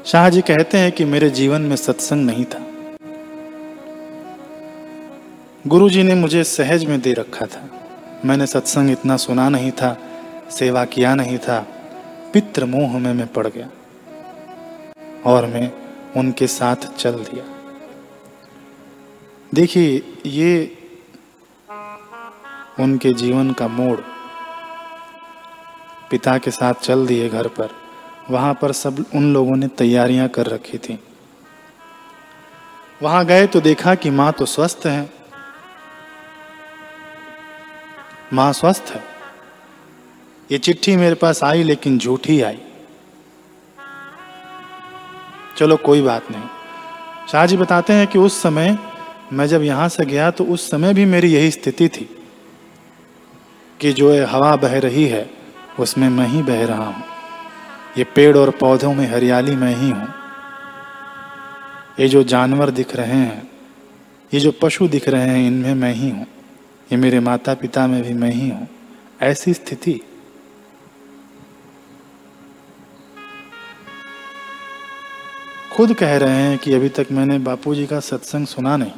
शाह 0.06 0.28
जी 0.28 0.40
कहते 0.40 0.78
हैं 0.78 0.92
कि 0.92 1.04
मेरे 1.04 1.30
जीवन 1.30 1.62
में 1.62 1.76
सत्संग 1.76 2.26
नहीं 2.26 2.44
था। 2.44 2.65
गुरु 5.66 5.88
जी 5.90 6.02
ने 6.02 6.14
मुझे 6.14 6.42
सहज 6.44 6.84
में 6.84 7.00
दे 7.00 7.12
रखा 7.12 7.46
था। 7.46 7.60
मैंने 8.24 8.46
सत्संग 8.46 8.90
इतना 8.90 9.16
सुना 9.16 9.48
नहीं 9.48 9.70
था, 9.70 9.96
सेवा 10.50 10.84
किया 10.84 11.14
नहीं 11.14 11.38
था, 11.38 11.58
पितृ 12.32 12.64
मोह 12.64 12.98
में 12.98 13.12
मैं 13.14 13.26
पड़ 13.26 13.46
गया 13.46 13.68
और 15.26 15.46
मैं 15.46 15.70
उनके 16.16 16.46
साथ 16.46 16.86
चल 16.98 17.12
दिया। 17.12 17.44
देखिए, 19.54 20.02
ये 20.26 20.76
उनके 22.80 23.12
जीवन 23.14 23.50
का 23.52 23.68
मोड़। 23.68 23.98
पिता 26.10 26.38
के 26.38 26.50
साथ 26.50 26.74
चल 26.82 27.06
दिए 27.06 27.28
घर 27.28 27.48
पर, 27.48 27.70
वहाँ 28.30 28.54
पर 28.54 28.72
सब 28.72 29.04
उन 29.14 29.32
लोगों 29.34 29.56
ने 29.56 29.68
तैयारियाँ 29.68 30.28
कर 30.28 30.46
रखी 30.46 30.78
थी। 30.78 30.98
वहाँ 33.02 33.24
गए 33.26 33.46
तो 33.46 33.60
देखा 33.60 33.94
कि 33.94 34.10
माँ 34.10 34.32
तो 34.32 34.46
स्वस्थ 34.46 34.86
है 34.86 35.16
माँ 38.32 38.52
स्वस्थ 38.52 38.92
है। 38.94 39.02
ये 40.50 40.58
चिट्ठी 40.58 40.96
मेरे 40.96 41.14
पास 41.14 41.42
आई, 41.44 41.62
लेकिन 41.62 41.98
झूठी 41.98 42.40
आई। 42.42 42.58
चलो, 45.56 45.76
कोई 45.76 46.02
बात 46.02 46.30
नहीं। 46.30 46.48
शाहजी 47.32 47.56
बताते 47.56 47.92
हैं 47.92 48.06
कि 48.06 48.18
उस 48.18 48.42
समय 48.42 48.78
मैं 49.32 49.46
जब 49.46 49.62
यहाँ 49.62 49.88
से 49.88 50.04
गया 50.04 50.30
तो 50.30 50.44
उस 50.44 50.70
समय 50.70 50.94
भी 50.94 51.04
मेरी 51.04 51.32
यही 51.32 51.50
स्थिति 51.50 51.88
थी 51.88 52.08
कि 53.80 53.92
जो 53.92 54.12
ये 54.14 54.24
हवा 54.24 54.54
बह 54.56 54.78
रही 54.78 55.04
है, 55.04 55.30
उसमें 55.80 56.08
मैं 56.08 56.26
ही 56.26 56.42
बह 56.42 56.64
रहा 56.66 56.84
हूँ। 56.84 57.02
ये 57.98 58.04
पेड़ 58.04 58.36
और 58.36 58.50
पौधों 58.50 58.94
में 58.94 59.06
हरियाली 59.06 59.56
मैं 59.56 59.74
ही 59.76 59.90
हूँ। 59.90 60.08
ये 62.00 62.08
जो 62.08 62.22
जानवर 62.22 62.70
दिख 62.70 62.96
रहे 62.96 63.06
हैं, 63.06 63.50
ये 64.34 64.40
जो 64.40 64.52
पशु 64.52 64.88
दिख 64.88 65.08
रहे 65.08 65.28
हैं, 65.28 65.46
इनमें 65.46 65.74
मैं 65.74 65.92
ही 65.92 66.10
हूँ। 66.10 66.26
ये 66.92 66.96
मेरे 66.96 67.20
माता 67.20 67.54
पिता 67.54 67.86
में 67.86 68.02
भी 68.02 68.12
मैं 68.14 68.30
ही 68.30 68.48
हूँ। 68.50 68.68
ऐसी 69.22 69.54
स्थिति। 69.54 70.00
खुद 75.72 75.94
कह 75.94 76.16
रहे 76.16 76.30
हैं 76.30 76.58
कि 76.58 76.72
अभी 76.74 76.88
तक 76.88 77.06
मैंने 77.12 77.38
बापूजी 77.38 77.86
का 77.86 78.00
सत्संग 78.00 78.46
सुना 78.46 78.76
नहीं, 78.76 78.92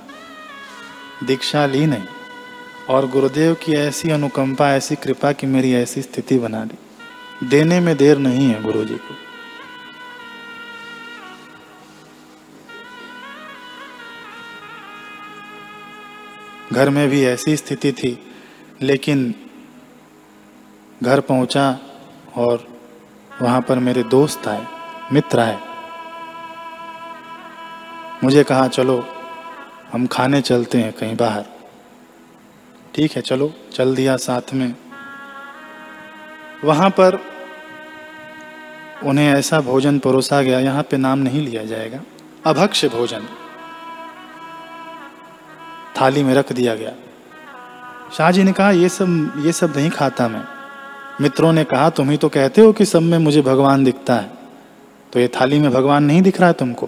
दीक्षा 1.26 1.66
ली 1.66 1.86
नहीं, 1.86 2.04
और 2.88 3.08
गुरुदेव 3.08 3.54
की 3.54 3.72
ऐसी 3.72 4.10
अनुकंपा, 4.10 4.70
ऐसी 4.74 4.96
कृपा 4.96 5.32
की 5.32 5.46
मेरी 5.46 5.72
ऐसी 5.74 6.02
स्थिति 6.02 6.38
बना 6.38 6.64
दी। 6.64 7.46
देने 7.46 7.80
में 7.80 7.96
देर 7.96 8.18
नहीं 8.18 8.48
है 8.48 8.62
गुरु 8.62 8.84
जी 8.84 8.94
को। 8.94 9.27
घर 16.78 16.90
में 16.90 17.08
भी 17.08 17.24
ऐसी 17.24 17.56
स्थिति 17.56 17.92
थी, 17.92 18.18
लेकिन 18.82 19.34
घर 21.02 21.20
पहुँचा 21.20 21.78
और 22.36 22.66
वहाँ 23.42 23.60
पर 23.60 23.78
मेरे 23.78 24.02
दोस्त 24.02 24.48
आए, 24.48 24.66
मित्र 25.12 25.40
आए। 25.40 25.58
मुझे 28.24 28.44
कहा, 28.44 28.68
चलो, 28.68 29.06
हम 29.92 30.06
खाने 30.06 30.40
चलते 30.40 30.78
हैं 30.78 30.92
कहीं 30.92 31.16
बाहर। 31.16 31.44
ठीक 32.94 33.12
है, 33.12 33.22
चलो, 33.22 33.52
चल 33.72 33.94
दिया 33.94 34.16
साथ 34.16 34.54
में। 34.54 34.74
वहाँ 36.64 36.90
पर 36.90 37.20
उन्हें 39.04 39.34
ऐसा 39.34 39.60
भोजन 39.60 39.98
परोसा 39.98 40.42
गया, 40.42 40.60
यहाँ 40.60 40.82
पे 40.82 40.96
नाम 40.96 41.18
नहीं 41.18 41.46
लिया 41.46 41.64
जाएगा 41.64 42.00
अभक्ष 42.46 42.84
भोजन। 42.84 43.28
थाली 46.00 46.22
में 46.22 46.34
रख 46.34 46.52
दिया 46.52 46.74
गया। 46.74 46.92
शाहजी 48.12 48.42
ने 48.42 48.52
कहा, 48.52 48.70
ये 48.70 48.88
सब 48.88 49.32
ये 49.36 49.52
सब 49.52 49.72
नहीं 49.76 49.90
खाता 49.90 50.28
मैं। 50.28 50.44
मित्रों 51.20 51.52
ने 51.52 51.64
कहा, 51.64 51.88
तुम 51.90 52.10
ही 52.10 52.16
तो 52.16 52.28
कहते 52.28 52.60
हो 52.60 52.72
कि 52.72 52.84
सब 52.84 53.02
में 53.02 53.18
मुझे 53.18 53.42
भगवान 53.42 53.84
दिखता 53.84 54.14
है। 54.14 54.30
तो 55.12 55.20
ये 55.20 55.28
थाली 55.30 55.58
में 55.58 55.70
भगवान 55.70 56.04
नहीं 56.04 56.22
दिख 56.22 56.38
रहा 56.40 56.48
है 56.48 56.54
तुमको? 56.54 56.86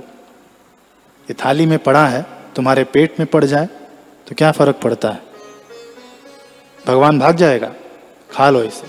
ये 1.29 1.35
थाली 1.35 1.67
में 1.67 1.79
पड़ा 1.79 2.07
है, 2.07 2.25
तुम्हारे 2.57 2.85
पेट 2.85 3.19
में 3.21 3.27
पड़ 3.27 3.45
जाए 3.45 3.67
तो 4.29 4.35
क्या 4.35 4.51
फ़र्क 4.53 4.77
पड़ता 4.77 5.11
है? 5.11 5.23
भगवान 6.87 7.19
भाग 7.19 7.37
जाएगा, 7.37 7.73
खा 8.31 8.51
लो 8.51 8.63
इसे। 8.63 8.87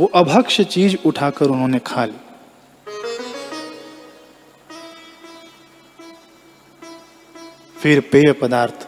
वो 0.00 0.06
अभक्ष 0.14 0.60
चीज़ 0.60 0.96
उठाकर 1.06 1.46
उन्होंने 1.46 1.78
खा 1.78 2.04
ली। 2.04 2.20
फिर 7.78 8.00
पेय 8.12 8.32
पदार्थ 8.32 8.85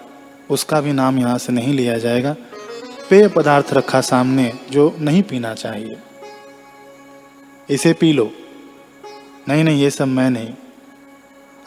उसका 0.50 0.80
भी 0.80 0.92
नाम 0.92 1.18
यहाँ 1.18 1.38
से 1.38 1.52
नहीं 1.52 1.74
लिया 1.74 1.98
जाएगा। 1.98 2.37
पेय 3.11 3.28
पदार्थ 3.28 3.72
रखा 3.72 4.00
सामने, 4.00 4.52
जो 4.70 4.96
नहीं 4.98 5.22
पीना 5.22 5.54
चाहिए। 5.54 5.96
इसे 7.70 7.92
पी 7.92 8.12
लो। 8.12 8.30
नहीं 9.48 9.64
नहीं, 9.64 9.82
ये 9.82 9.90
सब 9.90 10.08
मैं 10.08 10.30
नहीं। 10.30 10.54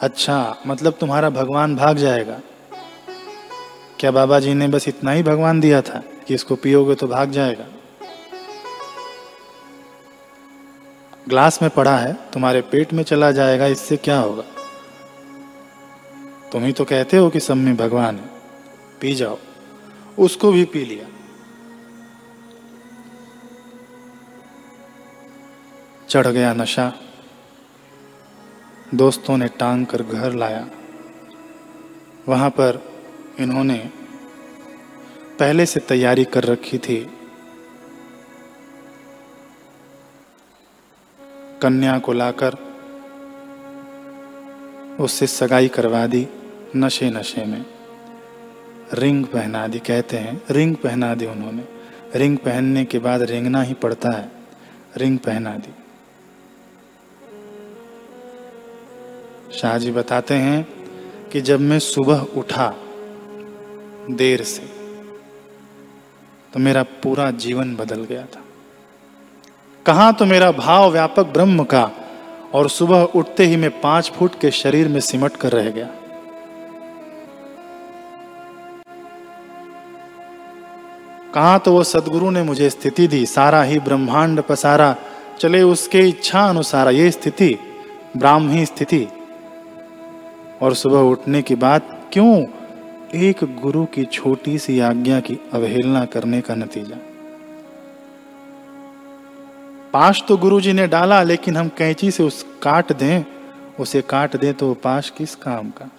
अच्छा 0.00 0.56
मतलब 0.66 0.92
तुम्हारा 0.92 1.30
भगवान 1.30 1.76
भाग 1.76 1.96
जाएगा। 1.96 2.40
क्या 4.00 4.10
बाबा 4.10 4.40
जी 4.40 4.54
ने 4.54 4.68
बस 4.68 4.88
इतना 4.88 5.10
ही 5.10 5.22
भगवान 5.22 5.60
दिया 5.60 5.82
था 5.82 6.02
कि 6.26 6.34
इसको 6.34 6.56
पियोगे 6.56 6.94
तो 6.94 7.08
भाग 7.08 7.30
जाएगा? 7.30 7.64
ग्लास 11.28 11.62
में 11.62 11.70
पड़ा 11.70 11.96
है, 11.96 12.12
तुम्हारे 12.32 12.60
पेट 12.60 12.92
में 12.92 13.02
चला 13.02 13.30
जाएगा, 13.30 13.66
इससे 13.66 13.96
क्या 13.96 14.18
होगा? 14.18 14.42
तुम 16.52 16.64
ही 16.64 16.72
तो 16.72 16.84
कहते 16.84 17.16
हो 17.16 17.30
कि 17.30 17.40
सब 17.40 17.54
में 17.54 17.76
भगवान 17.76 18.16
है। 18.16 18.41
पी 19.02 19.14
जाओ। 19.14 19.38
उसको 20.18 20.52
भी 20.52 20.64
पी 20.64 20.84
लिया। 20.84 21.06
चढ़ 26.08 26.26
गया 26.26 26.54
नशा। 26.54 26.92
दोस्तों 28.94 29.36
ने 29.36 29.48
टांग 29.48 29.86
कर 29.86 30.02
घर 30.02 30.32
लाया। 30.32 30.68
वहाँ 32.28 32.50
पर 32.50 32.92
इन्होंने 33.40 33.90
पहले 35.38 35.66
से 35.66 35.80
तैयारी 35.80 36.24
कर 36.24 36.44
रखी 36.44 36.78
थी। 36.78 37.10
कन्या 41.62 41.98
को 41.98 42.12
लाकर 42.12 42.54
उससे 45.00 45.26
सगाई 45.26 45.68
करवा 45.68 46.06
दी 46.06 46.28
नशे 46.76 47.10
नशे 47.10 47.44
में। 47.44 47.81
रिंग 48.94 49.24
पहना 49.24 49.66
दी 49.66 49.78
कहते 49.78 50.16
हैं। 50.16 50.40
रिंग 50.50 50.74
पहना 50.76 51.14
दी 51.14 51.26
उन्होंने। 51.26 51.62
रिंग 52.14 52.36
पहनने 52.38 52.84
के 52.84 52.98
बाद 52.98 53.22
रेंगना 53.22 53.62
ही 53.62 53.74
पड़ता 53.74 54.10
है। 54.10 54.30
रिंग 54.96 55.18
पहना 55.18 55.50
दी 55.56 55.72
शाहजी 59.52 59.90
बताते 59.90 60.34
हैं 60.34 60.66
कि 61.32 61.40
जब 61.40 61.60
मैं 61.60 61.78
सुबह 61.78 62.20
उठा 62.36 62.74
देर 64.10 64.42
से 64.42 64.62
तो 66.52 66.58
मेरा 66.58 66.82
पूरा 66.82 67.30
जीवन 67.30 67.74
बदल 67.76 68.04
गया 68.04 68.22
था। 68.22 68.42
कहा 69.86 70.10
तो 70.12 70.24
मेरा 70.24 70.50
भाव 70.52 70.90
व्यापक 70.90 71.26
ब्रह्म 71.26 71.64
का 71.64 71.90
और 72.54 72.68
सुबह 72.68 73.02
उठते 73.16 73.44
ही 73.44 73.56
मैं 73.56 73.70
पाँच 73.80 74.10
फुट 74.10 74.40
के 74.40 74.50
शरीर 74.50 74.88
में 74.88 75.00
सिमट 75.00 75.36
कर 75.36 75.52
रह 75.52 75.70
गया। 75.70 75.88
कहा 81.34 81.58
तो 81.58 81.72
वो 81.72 81.82
सदगुरु 81.84 82.30
ने 82.30 82.42
मुझे 82.42 82.70
स्थिति 82.70 83.06
दी, 83.06 83.26
सारा 83.26 83.62
ही 83.62 83.78
ब्रह्मांड 83.78 84.42
पसारा, 84.42 84.96
चले 85.40 85.62
उसके 85.62 86.00
इच्छा 86.00 86.48
अनुसार 86.48 86.90
ये 86.90 87.10
स्थिति, 87.10 87.58
ब्राह्मी 88.16 88.66
स्थिति। 88.66 89.08
और 90.62 90.74
सुबह 90.74 90.98
उठने 90.98 91.42
की 91.42 91.54
बात 91.54 92.10
क्यों 92.12 92.44
एक 93.14 93.44
गुरु 93.62 93.84
की 93.84 94.04
छोटी 94.04 94.58
सी 94.58 94.80
आज्ञा 94.80 95.20
की 95.20 95.38
अवहेलना 95.52 96.04
करने 96.04 96.40
का 96.40 96.54
नतीजा? 96.54 96.96
पाश 99.92 100.22
तो 100.28 100.36
गुरु 100.36 100.60
जी 100.60 100.72
ने 100.72 100.86
डाला, 100.86 101.22
लेकिन 101.22 101.56
हम 101.56 101.68
कैंची 101.68 102.10
से 102.10 102.22
उस 102.22 102.46
काट 102.62 102.92
दें, 102.92 103.24
उसे 103.80 104.02
काट 104.02 104.36
दें 104.36 104.54
तो 104.54 104.74
पाश 104.74 105.10
किस 105.10 105.34
काम 105.34 105.70
का? 105.70 105.90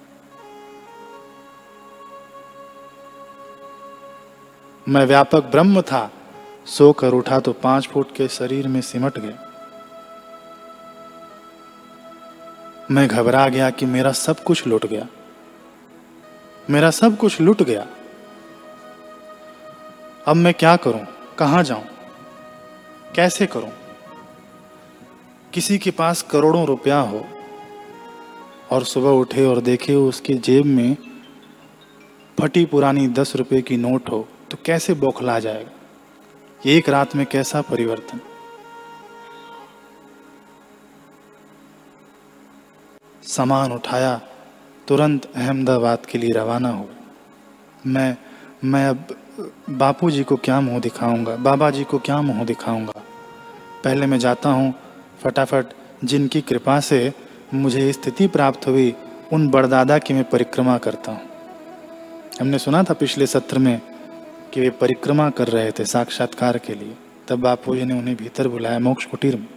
मैं 4.90 5.06
व्यापक 5.06 5.44
ब्रह्म 5.44 5.82
था, 5.82 6.12
सोकर 6.66 7.14
उठा 7.14 7.40
तो 7.40 7.54
पाँच 7.54 7.88
फुट 7.88 8.16
के 8.16 8.28
शरीर 8.28 8.68
में 8.68 8.82
सिमट 8.82 9.20
गया। 9.20 9.50
मैं 12.92 13.08
घबरा 13.08 13.50
गया 13.50 13.70
कि 13.70 13.86
मेरा 13.86 14.12
सब 14.12 14.44
कुछ 14.44 14.68
लुट 14.68 14.86
गया। 14.86 15.08
मेरा 16.70 16.92
सब 16.92 17.18
कुछ 17.18 17.42
लुट 17.42 17.64
गया। 17.64 17.88
अब 20.28 20.36
मैं 20.36 20.54
क्या 20.54 20.76
करूँ? 20.76 21.08
कहाँ 21.40 21.64
जाऊँ? 21.64 21.84
कैसे 23.16 23.46
करूँ? 23.46 23.72
किसी 25.54 25.78
के 25.78 25.92
पास 25.92 26.22
करोड़ों 26.22 26.66
रुपया 26.66 27.00
हो 27.00 27.26
और 28.72 28.84
सुबह 28.84 29.10
उठे 29.10 29.46
और 29.46 29.62
देखे 29.62 29.96
उसकी 29.96 30.34
जेब 30.34 30.66
में 30.66 30.98
फटी 32.40 32.66
पुरानी 32.66 33.08
दस 33.08 33.36
रुपए 33.36 33.62
की 33.62 33.78
नोट 33.78 34.10
हो। 34.10 34.28
तो 34.54 34.58
कैसे 34.66 34.94
बौखला 34.94 35.40
जाएगा? 35.40 35.72
एक 36.62 36.90
रात 36.90 37.16
में 37.16 37.26
कैसा 37.26 37.62
परिवर्तन? 37.62 38.20
सामान 43.28 43.72
उठाया, 43.72 44.20
तुरंत 44.88 45.26
अहमदाबाद 45.36 46.06
के 46.06 46.18
लिए 46.18 46.32
रवाना 46.32 46.70
हो 46.70 46.88
मैं 47.86 48.16
मैं 48.64 48.86
अब 48.88 49.16
बापू 49.70 50.10
जी 50.12 50.24
को 50.24 50.36
क्या 50.36 50.60
मुँह 50.62 50.80
दिखाऊँगा? 50.80 51.36
बाबा 51.36 51.70
जी 51.70 51.84
को 51.84 52.00
क्या 52.00 52.22
मुँह 52.22 52.44
दिखाऊँगा? 52.46 53.02
पहले 53.84 54.06
मैं 54.06 54.20
जाता 54.20 54.50
हूँ, 54.50 54.74
फटाफट 55.24 55.74
जिनकी 56.04 56.42
कृपा 56.42 56.80
से 56.80 57.14
मुझे 57.54 57.92
स्थिति 57.94 58.28
प्राप्त 58.28 58.68
हुई, 58.68 58.94
उन 59.34 59.50
बड़दादा 59.50 59.98
की 59.98 60.14
मैं 60.14 60.24
परिक्रमा 60.24 60.78
करता 60.78 61.12
हूँ। 61.12 61.22
हमने 62.42 62.60
सुना 62.60 62.84
था 62.84 62.94
पिछले 62.94 63.28
सत्र 63.28 63.58
में 63.58 63.82
कि 64.54 64.62
वे 64.62 64.70
परिक्रमा 64.70 65.30
कर 65.30 65.48
रहे 65.48 65.72
थे 65.72 65.86
साक्षात्कार 65.86 66.58
के 66.58 66.76
लिए। 66.76 66.96
तब 67.28 67.40
बापू 67.40 67.76
जी 67.76 67.86
ने 67.86 68.00
उन्हें 68.00 68.18
भीतर 68.18 68.48
बुलाया, 68.48 68.80
मोक्ष 68.80 69.06
कुटीर 69.06 69.36
में। 69.36 69.48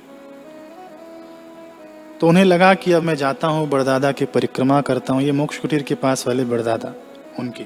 तो 2.20 2.28
उन्हें 2.28 2.44
लगा 2.44 2.74
कि 2.74 2.92
अब 2.92 3.02
मैं 3.02 3.14
जाता 3.14 3.48
हूँ, 3.48 3.68
बड़दादा 3.68 4.12
की 4.12 4.24
परिक्रमा 4.24 4.80
करता 4.80 5.12
हूँ। 5.12 5.22
ये 5.22 5.32
मोक्ष 5.32 5.58
कुटीर 5.58 5.82
के 5.82 5.94
पास 5.94 6.26
वाले 6.26 6.44
बड़दादा, 6.44 6.94
उनकी। 7.38 7.64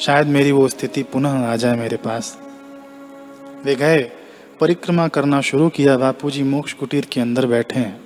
शायद 0.00 0.26
मेरी 0.26 0.52
वो 0.52 0.68
स्थिति 0.68 1.02
पुनः 1.02 1.46
आ 1.46 1.56
जाए 1.56 1.76
मेरे 1.76 1.96
पास। 1.96 2.38
वे 3.64 3.74
गए, 3.74 4.12
परिक्रमा 4.60 5.08
करना 5.08 5.40
शुरू 5.40 5.68
किया। 5.68 5.98
बापू 5.98 6.30
जी 6.30 6.42
मोक्ष 6.42 6.72
कुटीर 6.72 7.04
के 7.04 7.20
अंदर 7.20 7.46
बैठे 7.46 7.80
हैं। 7.80 8.00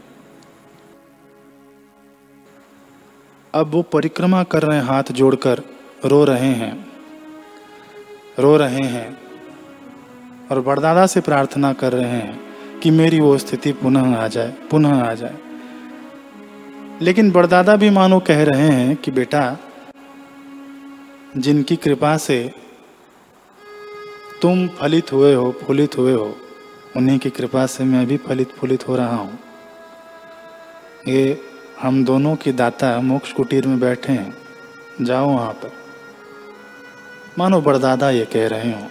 अब 3.54 3.66
वो 3.66 3.82
परिक्रमा 3.82 4.42
कर 4.42 4.62
रहे 4.62 4.78
हैं, 4.78 4.84
हाथ 4.84 5.12
जोड़कर 5.12 5.62
रो 6.04 6.24
रहे 6.24 6.54
हैं। 6.54 6.89
रो 8.40 8.56
रहे 8.56 8.84
हैं 8.86 9.18
और 10.50 10.60
बड़दादा 10.60 11.06
से 11.06 11.20
प्रार्थना 11.20 11.72
कर 11.72 11.92
रहे 11.92 12.08
हैं 12.08 12.40
कि 12.82 12.90
मेरी 12.90 13.20
वो 13.20 13.38
स्थिति 13.38 13.72
पुनः 13.72 14.16
आ 14.16 14.28
जाए, 14.28 14.54
पुनः 14.70 15.04
आ 15.04 15.14
जाए। 15.14 15.34
लेकिन 17.02 17.30
बड़दादा 17.30 17.76
भी 17.76 17.90
मानो 17.90 18.20
कह 18.20 18.42
रहे 18.42 18.68
हैं 18.68 18.96
कि 18.96 19.10
बेटा, 19.10 19.56
जिनकी 21.36 21.76
कृपा 21.76 22.16
से 22.16 22.52
तुम 24.42 24.68
फलित 24.68 25.12
हुए 25.12 25.34
हो, 25.34 25.54
फुलित 25.66 25.98
हुए 25.98 26.12
हो, 26.12 26.36
उन्हीं 26.96 27.18
की 27.18 27.30
कृपा 27.30 27.66
से 27.66 27.84
मैं 27.84 28.06
भी 28.06 28.16
फलित 28.16 28.48
फुलित 28.48 28.88
हो 28.88 28.96
रहा 28.96 29.16
हूँ। 29.16 29.38
ये 31.08 31.40
हम 31.80 32.04
दोनों 32.04 32.36
के 32.36 32.52
दाता 32.52 33.00
मोक्ष 33.00 33.32
कुटीर 33.32 33.66
में 33.66 33.80
बैठे 33.80 34.12
हैं। 34.12 34.34
जाओ 35.02 35.28
वहाँ 35.28 35.52
पर। 35.52 35.79
मानो 37.38 37.60
बड़दादा 37.60 38.10
ये 38.10 38.24
कह 38.24 38.46
रहे 38.48 38.72
हो, 38.72 38.86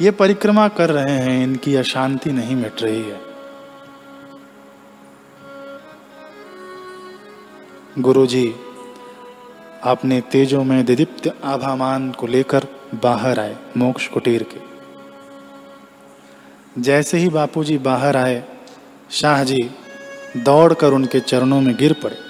ये 0.00 0.10
परिक्रमा 0.10 0.66
कर 0.68 0.90
रहे 0.90 1.14
हैं, 1.14 1.42
इनकी 1.42 1.74
अशांति 1.74 2.32
नहीं 2.32 2.56
मिट 2.56 2.82
रही 2.82 3.02
है। 3.02 3.20
गुरुजी 7.98 8.54
अपने 9.84 10.20
तेजों 10.20 10.62
में 10.64 10.84
दिदीप्त 10.84 11.28
आभामान 11.44 12.10
को 12.12 12.26
लेकर 12.26 12.66
बाहर 12.94 13.40
आए, 13.40 13.56
मोक्ष 13.76 14.08
कुटीर 14.08 14.42
के। 14.42 14.60
जैसे 16.82 17.18
ही 17.18 17.28
बापूजी 17.28 17.78
बाहर 17.78 18.16
आए 18.16 18.42
शाह 19.10 19.44
जी 19.44 19.70
दौड़कर 20.36 20.92
उनके 20.92 21.20
चरणों 21.20 21.60
में 21.60 21.74
गिर 21.76 21.92
पड़े। 21.92 22.25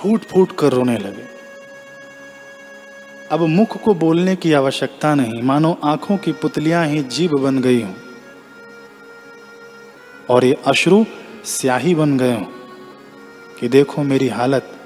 फूट 0.00 0.20
फूट 0.20 0.52
कर 0.58 0.72
रोने 0.72 0.98
लगे। 0.98 1.24
अब 3.32 3.40
मुख 3.40 3.82
को 3.82 3.94
बोलने 3.94 4.36
की 4.36 4.52
आवश्यकता 4.52 5.14
नहीं, 5.14 5.42
मानो 5.42 5.80
आँखों 5.84 6.16
की 6.16 6.32
पुतलियाँ 6.32 6.86
ही 6.86 7.02
जीव 7.02 7.30
बन 7.38 7.58
गई 7.58 7.82
हों। 7.82 7.94
और 10.30 10.44
ये 10.44 10.56
अश्रु 10.66 11.04
स्याही 11.44 11.94
बन 11.94 12.18
गए 12.18 12.34
हों 12.34 12.44
कि 13.60 13.68
देखो 13.68 14.02
मेरी 14.02 14.28
हालत। 14.28 14.76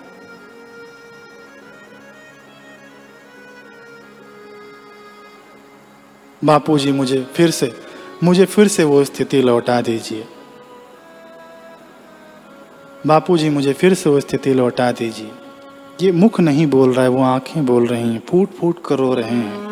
बापूजी, 6.44 6.92
मुझे 6.92 7.26
फिर 7.34 7.50
से, 7.50 7.72
मुझे 8.22 8.44
फिर 8.44 8.68
से 8.68 8.84
वो 8.84 9.04
स्थिति 9.04 9.42
लौटा 9.42 9.80
दीजिए। 9.80 10.28
बापूजी, 13.06 13.50
मुझे 13.50 13.72
फिर 13.72 13.94
से 13.94 14.10
वो 14.10 14.20
स्थिति 14.20 14.54
लौटा 14.54 14.92
दीजिए। 14.92 15.30
ये 16.02 16.12
मुख 16.12 16.40
नहीं 16.40 16.66
बोल 16.66 16.92
रहा 16.92 17.02
है, 17.02 17.08
वो 17.08 17.22
आँखें 17.22 17.66
बोल 17.66 17.86
रही 17.86 18.08
हैं 18.08 18.22
फूट 18.28 18.50
फूट 18.50 18.76
कर 18.86 18.98
रो 18.98 19.14
रहे 19.14 19.30
हैं। 19.30 19.64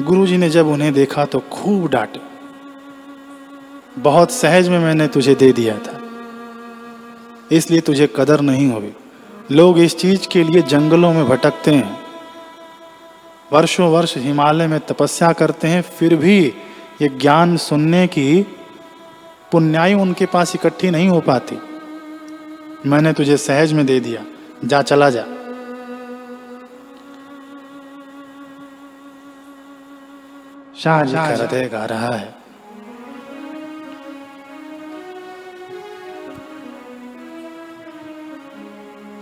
गुरुजी 0.00 0.36
ने 0.36 0.50
जब 0.50 0.66
उन्हें 0.66 0.92
देखा 0.92 1.24
तो 1.24 1.38
खूब 1.38 1.88
डांटे। 1.88 2.20
बहुत 3.98 4.30
सहज 4.30 4.68
में 4.68 4.78
मैंने 4.78 5.08
तुझे 5.08 5.34
दे 5.34 5.52
दिया 5.52 5.78
था। 5.78 6.00
इसलिए 7.52 7.80
तुझे 7.80 8.08
कदर 8.16 8.40
नहीं 8.40 8.72
हुई 8.72 8.92
लोग 9.52 9.78
इस 9.78 9.96
चीज़ 9.96 10.28
के 10.28 10.44
लिए 10.44 10.62
जंगलों 10.62 11.12
में 11.12 11.28
भटकते 11.28 11.70
हैं। 11.70 11.98
वर्षों 13.52 13.92
वर्ष 13.92 14.16
हिमालय 14.16 14.66
में 14.66 14.80
तपस्या 14.80 15.32
करते 15.32 15.68
हैं, 15.68 15.82
फिर 15.82 16.16
भी 16.16 16.54
ये 17.02 17.08
ज्ञान 17.08 17.56
सुनने 17.56 18.06
की 18.06 18.56
पुण्यायु 19.52 20.00
उनके 20.00 20.26
पास 20.26 20.54
इकट्ठी 20.54 20.90
नहीं 20.90 21.08
हो 21.08 21.20
पाती। 21.20 21.58
मैंने 22.86 23.12
तुझे 23.12 23.36
सहज 23.36 23.72
में 23.72 23.86
दे 23.86 24.00
दिया। 24.00 24.24
जा 24.64 24.82
चला 24.82 25.10
जा। 25.10 25.24
का 30.84 31.24
हृदय 31.24 31.68
गा 31.68 31.84
रहा 31.84 32.14
है। 32.16 32.42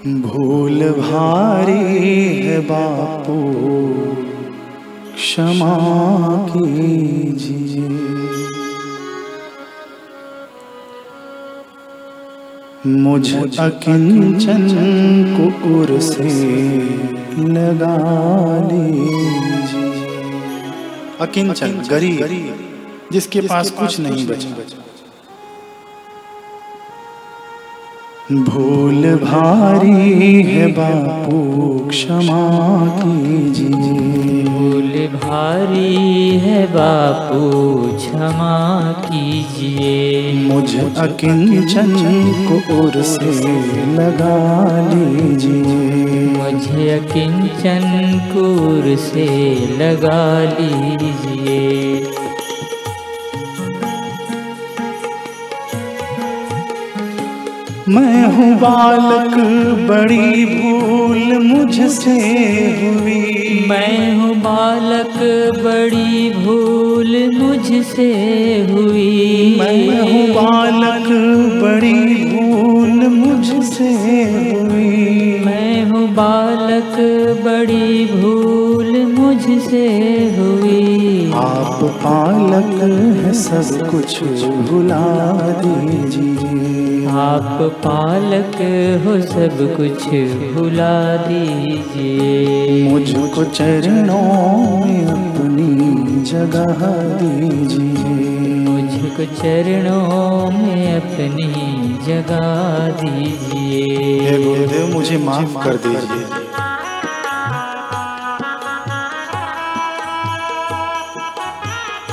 भूल 0.06 0.90
भारी 0.90 2.42
है 2.42 2.60
बापू 2.60 3.36
क्षमा 5.14 5.76
कीजिए। 6.48 8.19
मुझ 12.86 13.34
अकिंचन 13.60 14.62
कुकुर 15.36 15.98
से 16.00 16.28
लगा 17.48 17.96
अकिंचन 21.24 21.82
गरीब 21.90 22.54
जिसके 23.12 23.40
पास 23.40 23.70
कुछ 23.70 23.98
नहीं 24.00 24.26
बचा। 24.26 24.48
भूल 28.32 29.02
भारी 29.16 30.42
है 30.42 30.66
बापू 30.66 31.38
क्षमा 31.88 32.42
कीजिए। 32.98 34.42
भूल 34.44 34.92
भारी 35.14 36.38
है 36.38 36.66
बापू 36.66 37.48
क्षमा 37.96 38.92
कीजिए। 38.92 40.32
मुझ 40.32 40.76
अकिंचन 40.76 41.92
को 42.48 42.82
उर 42.82 43.02
से 43.02 43.32
लगा 43.94 44.38
लीजिए। 44.94 46.26
मुझे 46.26 46.88
अकिंचन 46.90 47.84
कूर 48.32 48.96
से 48.96 49.28
लगा 49.80 50.42
लीजिए। 50.44 52.19
मैं 57.90 58.24
हूँ 58.34 58.54
बालक 58.58 59.34
बड़ी 59.88 60.44
भूल 60.44 61.38
मुझसे 61.38 62.12
हुई। 62.80 63.64
मैं 63.68 64.14
हूँ 64.16 64.34
बालक 64.36 65.16
बड़ी 65.64 66.30
भूल 66.34 67.16
मुझसे 67.34 68.10
हुई। 68.70 69.56
मैं 69.60 70.00
हूँ 70.00 70.26
बालक 70.34 71.08
बड़ी 71.62 72.24
भूल 72.24 73.06
मुझसे 73.08 74.22
हुई। 74.62 75.40
मैं 75.46 75.84
हूँ 75.84 76.06
बालक 76.14 76.94
बड़ी 77.44 78.04
भूल 78.12 78.96
मुझसे 79.18 79.86
हुई। 80.38 81.32
आप 81.36 81.82
पालक 82.04 82.80
है 82.82 83.32
सब 83.32 83.88
कुछ 83.90 84.22
भुला 84.70 85.04
दीजिए। 85.62 86.89
आप 87.10 87.58
पालक 87.86 88.56
हो 89.04 89.12
सब 89.20 89.58
कुछ 89.76 90.04
भुला 90.54 91.16
दीजिए। 91.16 92.90
मुझको 92.90 93.44
चरणों 93.44 94.84
में 94.84 95.06
अपनी 95.06 96.22
जगह 96.22 96.86
दीजिए। 97.22 98.54
मुझको 98.54 99.24
चरणों 99.34 100.50
में 100.50 100.96
अपनी 100.96 101.48
जगह 102.06 102.46
दीजिए। 103.02 104.44
गुरुदेव 104.44 104.86
मुझे 104.94 105.18
माफ़ 105.18 105.64
कर 105.64 105.76
दीजिए। 105.76 106.26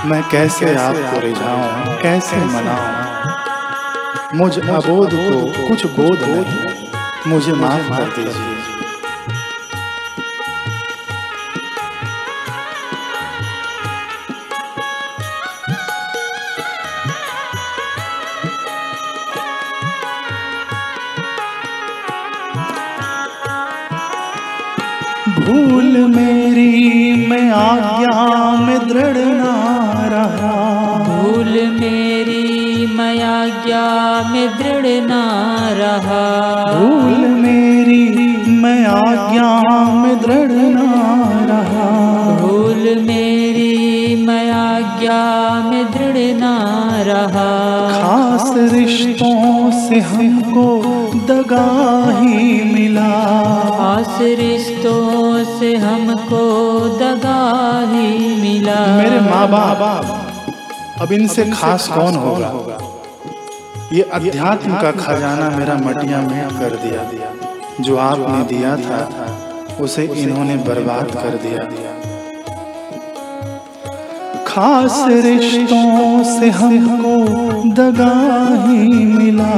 मैं 0.05 0.23
कैसे 0.31 0.75
आपको 0.75 1.19
रिझाऊं 1.19 1.97
कैसे 2.03 2.37
मनाऊं? 2.37 2.96
मुझ 4.35 4.57
अबोध 4.59 5.11
को 5.11 5.67
कुछ 5.67 5.85
बोध 5.85 6.23
नहीं 6.23 7.31
मुझे 7.31 7.53
माफ़ 7.53 7.87
कर 7.89 8.09
दीजिए। 8.15 8.55
भूल 25.39 25.97
मेरी 26.15 27.27
मैं 27.27 27.49
आज्ञा 27.51 28.51
में 28.59 28.87
दृढ़ 28.87 29.17
ना 29.17 29.53
रहा। 30.07 30.55
भूल 31.03 31.53
मेरी 31.79 32.16
मैं 32.97 33.23
आज्ञा 33.23 33.81
में 34.31 34.57
दृढ़ 34.57 34.85
ना 35.03 35.23
रहा। 35.71 36.23
भूल 36.73 37.27
मेरी 37.27 38.05
मैं 38.51 38.85
आज्ञा 38.85 39.51
में 39.93 40.19
दृढ़ 40.19 40.51
ना 40.51 40.91
रहा। 41.45 41.89
भूल 42.41 42.83
मेरी 43.01 44.25
मैं 44.25 44.51
आज्ञा 44.51 45.19
में 45.69 45.91
दृढ़ 45.91 46.17
ना 46.39 46.55
रहा। 47.01 47.49
खास 48.01 48.53
रिश्तों 48.73 49.71
से 49.71 49.99
हमको 49.99 50.65
दगा 51.27 51.67
ही 52.19 52.63
मिला। 52.73 53.09
खास 53.77 54.17
रिश्तों 54.21 55.43
से 55.59 55.75
हमको 55.75 56.45
दगा 56.97 57.41
ही 57.91 58.09
मिला। 58.41 58.85
मेरे 58.97 59.19
माँ 59.19 59.47
बाप 59.47 60.26
अब 61.01 61.11
इनसे 61.11 61.43
खास 61.51 61.87
कौन 61.87 62.15
होगा? 62.15 62.47
ये 63.93 64.01
अध्यात्म 64.01 64.81
का 64.81 64.91
खजाना 64.91 65.49
मेरा 65.49 65.73
मटिया 65.75 66.21
में 66.21 66.49
कर 66.49 66.75
दिया। 66.75 67.01
जो 67.81 67.97
आपने 67.97 68.43
दिया 68.43 68.75
था 68.77 68.99
उसे 69.79 70.03
इन्होंने 70.03 70.55
बर्बाद 70.57 71.11
कर 71.11 71.37
दिया। 71.37 71.96
खास 74.57 75.05
रिश्तों 75.07 76.23
से 76.23 76.49
हमको 76.49 77.15
दगा 77.73 78.13
ही 78.63 79.05
मिला। 79.05 79.49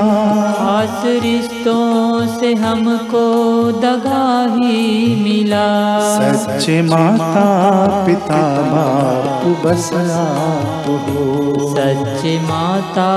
खास 0.54 1.04
रिश्तों 1.24 2.28
से 2.40 2.54
हमको 2.54 3.22
दगा 3.72 4.26
ही 4.56 5.16
मिला। 5.24 5.68
सच्चे 6.18 6.82
माता 6.82 7.46
पिता 8.06 8.42
बाप 8.72 9.46
बस 9.66 9.90
आप 9.94 10.90
हो। 11.08 11.26
सच्चे 11.76 12.38
माता 12.40 13.10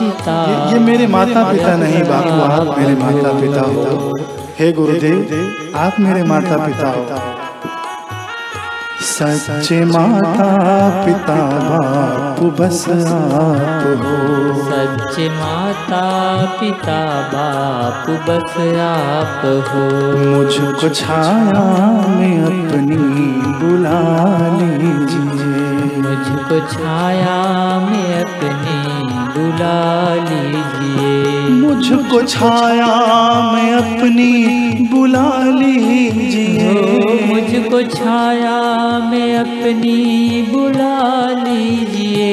पिता 0.00 0.36
ये, 0.50 0.72
ये 0.72 0.78
मेरे 0.78 1.06
माता 1.06 1.44
पिता 1.52 1.76
नहीं 1.76 2.02
बापू 2.04 2.40
आप 2.52 2.78
मेरे 2.78 2.94
माता 2.94 3.32
पिता 3.40 3.60
हो। 3.60 4.18
हे 4.58 4.72
गुरुदेव 4.72 5.76
आप 5.76 6.00
मेरे 6.00 6.22
माता 6.22 6.56
पिता 6.66 6.90
हो। 6.90 7.39
सच्चे 9.00 9.84
माता 9.84 10.46
पिता 11.04 11.34
बाप 11.68 12.60
बस 12.60 12.84
आप 12.88 13.84
हो। 14.00 14.16
सच्चे 14.64 15.28
माता 15.28 16.02
पिता 16.60 17.00
बाप 17.32 18.10
बस 18.28 18.56
आप 18.80 19.42
हो। 19.68 19.84
मुझको 20.30 20.88
छाया 20.88 21.64
में 22.08 22.44
अपनी 22.44 22.96
बुला 23.60 24.00
लीजिए। 24.56 26.02
मुझको 26.02 26.60
छाया 26.72 27.40
में 27.78 28.20
बुला 29.50 30.14
लीजिए 30.14 31.48
मुझको 31.50 32.20
छाया 32.22 32.86
में 33.52 33.72
अपनी 33.72 34.32
बुला 34.92 35.30
लीजिए। 35.44 36.72
मुझको 37.26 37.82
छाया 37.82 38.60
में 39.10 39.36
अपनी 39.36 40.42
बुला 40.52 40.98
लीजिए। 41.42 42.30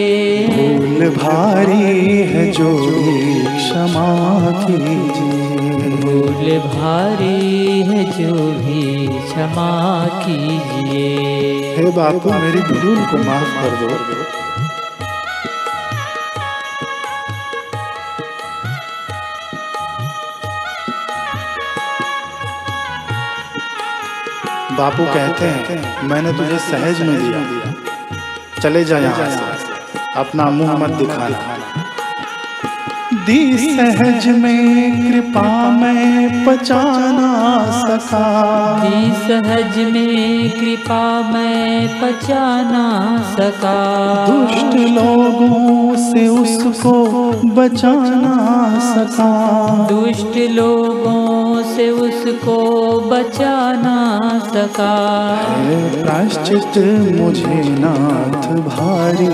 भूल 0.47 1.09
भारी 1.09 2.21
है 2.33 2.51
जो 2.51 2.69
भी 2.77 3.43
क्षमा 3.57 4.07
कीजिए। 4.61 5.91
भूल 5.97 6.57
भारी 6.69 7.81
है 7.81 8.03
जो 8.19 8.33
भी 8.61 9.07
क्षमा 9.07 9.71
कीजिए। 10.23 11.15
हे 11.77 11.91
बापू 11.91 12.33
मेरी 12.33 12.61
भूल 12.61 13.05
को 13.05 13.17
माफ़ 13.17 13.55
कर 13.61 13.79
दो। 13.81 14.46
बापू 24.77 25.03
कहते 25.03 25.45
हैं 25.45 26.07
मैंने 26.07 26.31
तुझे 26.33 26.57
सहज 26.59 27.01
में 27.01 27.17
दिया 27.19 27.39
चले 28.61 28.83
जा 28.83 28.97
यहाँ 28.97 29.29
से। 29.29 30.19
अपना 30.19 30.45
मुँह 30.49 30.77
मत 30.77 30.89
दिखाना। 30.89 31.37
दी 33.25 33.57
सहज 33.57 34.27
में 34.27 34.63
कृपा 35.01 35.69
में 35.71 36.45
पचाना 36.45 37.31
सका। 37.81 38.23
दी 38.83 39.11
सहज 39.21 39.77
में 39.93 40.49
कृपा 40.49 41.01
मैं 41.31 41.87
पचाना 42.01 42.85
सका। 43.31 43.75
दुष्ट 44.29 44.75
लोगों 44.91 45.95
से 46.11 46.27
उसको 46.27 46.93
बचाना 47.55 48.35
सका। 48.93 49.31
दुष्ट 49.89 50.37
लोगों 50.51 51.56
से 51.77 51.89
उसको 51.89 52.55
बचा 52.99 53.71
ना 53.71 53.97
सका। 54.53 54.93
प्राश्चित 56.03 56.77
मुझे 57.21 57.61
नाथ 57.79 58.47
भारी 58.53 59.27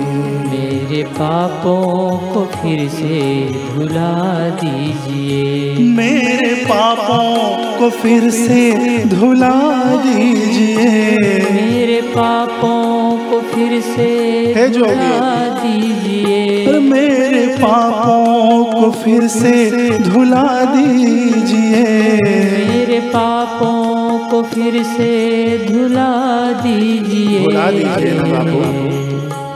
मेरे 0.49 1.03
पापों 1.03 2.17
को 2.17 2.45
फिर 2.45 2.89
से 2.89 3.45
धुला 3.73 4.49
दीजिए। 4.49 5.75
मेरे 5.77 6.55
पापों 6.55 7.79
को 7.79 7.89
फिर 7.89 8.29
से 8.29 8.71
धुला 9.05 9.81
दीजिए। 9.95 10.77
मेरे 11.51 12.01
पापों 12.01 13.12
फिर 13.41 13.81
से 13.81 14.53
हे 14.57 14.67
दीजिए। 14.67 16.79
मेरे 16.79 17.47
पापों 17.47 18.65
को 18.65 18.91
फिर 18.91 19.27
से 19.27 19.99
धुला 19.99 20.65
दीजिए। 20.65 22.17
मेरे 22.67 22.99
पापों 22.99 24.19
को 24.19 24.43
फिर 24.43 24.83
से 24.83 25.65
धुला 25.71 26.51
दीजिए। 26.51 27.47
ना 27.47 27.71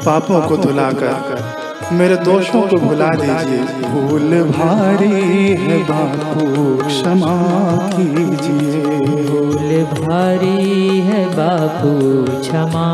पापों 0.06 0.42
को 0.42 0.58
धुला 0.58 0.92
कर 0.92 1.58
मेरे 1.92 2.16
दोषों 2.16 2.62
को 2.62 2.78
भुला 2.78 3.08
दीजिए। 3.08 3.90
भूल 3.90 4.44
भारी 4.44 5.50
है 5.50 5.84
बापू 5.84 6.88
क्षमा 6.88 7.90
कीजिए। 7.94 9.37
भारी 9.94 11.00
है 11.00 11.26
बापू, 11.36 11.92
क्षमा 12.42 12.88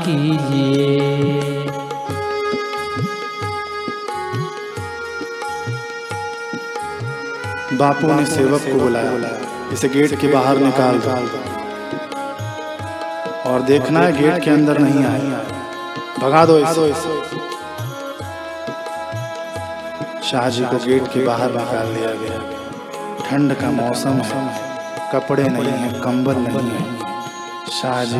कीजिए। 0.00 1.00
बापू 7.72 8.12
ने 8.12 8.24
सेवक 8.26 8.60
को 8.60 8.78
बुलाया, 8.80 9.12
इसे 9.72 9.88
गेट 9.88 10.20
के 10.20 10.28
बाहर 10.28 10.58
निकाल 10.58 10.98
दो। 10.98 11.10
और 13.50 13.62
देखना 13.62 14.00
है 14.00 14.12
गेट 14.12 14.44
के 14.44 14.50
अंदर 14.50 14.78
नहीं 14.78 15.04
आए। 15.04 15.20
भगा 16.20 16.44
दो 16.46 16.58
इसे। 16.58 16.92
शाह 20.22 20.48
जी 20.48 20.64
को 20.64 20.76
गेट 20.78 21.06
के 21.06 21.24
बाहर 21.24 21.50
निकाल 21.50 21.94
दिया 21.94 22.10
गया। 22.14 22.38
ठंड 23.20 23.54
का 23.54 23.70
मौसम 23.70 24.18
है। 24.22 24.69
कपड़े 25.12 25.44
नहीं 25.48 25.72
है 25.72 25.88
कंबल 26.00 26.36
नहीं 26.38 26.70
है। 26.70 26.82
शाह 27.72 28.02
जी 28.04 28.18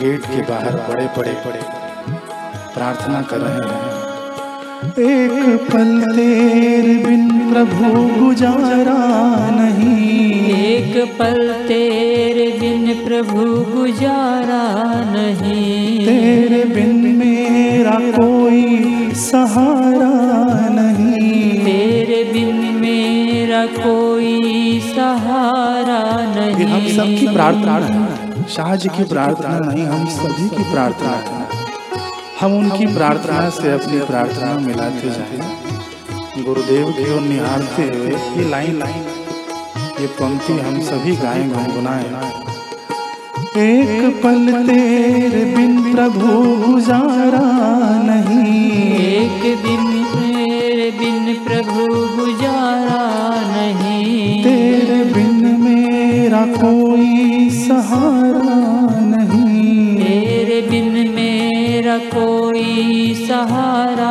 गेट 0.00 0.24
के 0.24 0.40
बाहर 0.42 0.76
पड़े 0.88 1.06
पड़े 1.16 1.32
पड़े 1.44 1.60
प्रार्थना 2.74 3.22
कर 3.22 3.38
रहे 3.38 3.54
हैं। 3.54 3.96
एक 5.04 5.68
पल 5.70 5.90
तेर 6.16 6.86
बिन 7.06 7.24
प्रभु 7.52 8.02
गुजारा 8.18 8.98
नहीं। 9.50 10.52
एक 10.54 10.94
पल 11.18 11.52
तेरे 11.68 12.46
बिन 12.60 12.86
प्रभु 13.06 13.46
गुजारा 13.72 14.62
नहीं। 15.12 16.06
तेरे 16.06 16.64
बिन 16.74 16.96
मेरा 17.16 17.98
कोई 18.16 18.64
सहारा 19.14 20.12
नहीं। 20.70 21.07
हम 26.68 26.86
सबकी 26.86 27.28
प्रार्थना 27.34 27.72
है। 27.72 28.48
शाह 28.48 28.76
जी 28.76 28.88
की 28.88 29.04
प्रार्थना 29.04 29.58
नहीं 29.58 29.84
हम 29.84 30.06
सभी 30.06 30.48
की 30.48 30.62
प्रार्थना 30.72 31.10
है। 31.10 31.48
हम 32.40 32.58
उनकी 32.58 32.86
प्रार्थना 32.86 33.50
से 33.50 33.72
अपनी 33.72 34.00
प्रार्थना 34.00 34.58
मिलाते 34.58 35.10
जाएँ। 35.10 36.44
गुरुदेव 36.44 36.90
की 36.90 37.14
ओर 37.14 37.20
निहारते 37.20 37.82
हुए 37.82 38.10
ये 38.10 38.50
लाइन 38.50 38.78
लाइन। 38.78 39.06
ये 40.00 40.06
पंक्ति 40.06 40.52
हम 40.52 40.80
सभी 40.80 41.16
गाएँ 41.16 41.48
गुनगुनाएँ। 41.48 42.04
एक 43.56 44.22
पल 44.22 44.66
तेरे 44.66 45.44
बिन 45.44 45.94
प्रभु 45.94 46.26
गुजारा 46.66 47.46
नहीं। 48.02 48.92
एक 48.94 49.42
दिन 49.42 49.84
मेरे 50.20 50.90
बिन 50.90 51.34
प्रभु 51.34 51.86
गुजारा 52.16 53.02
नहीं। 53.46 53.78
तेरे 53.78 53.87
मेरा 56.38 56.56
कोई 56.56 57.50
सहारा 57.50 59.00
नहीं। 59.00 59.96
तेरे 59.96 60.60
बिन 60.70 61.10
मेरा 61.10 61.98
कोई 61.98 63.14
सहारा 63.28 64.10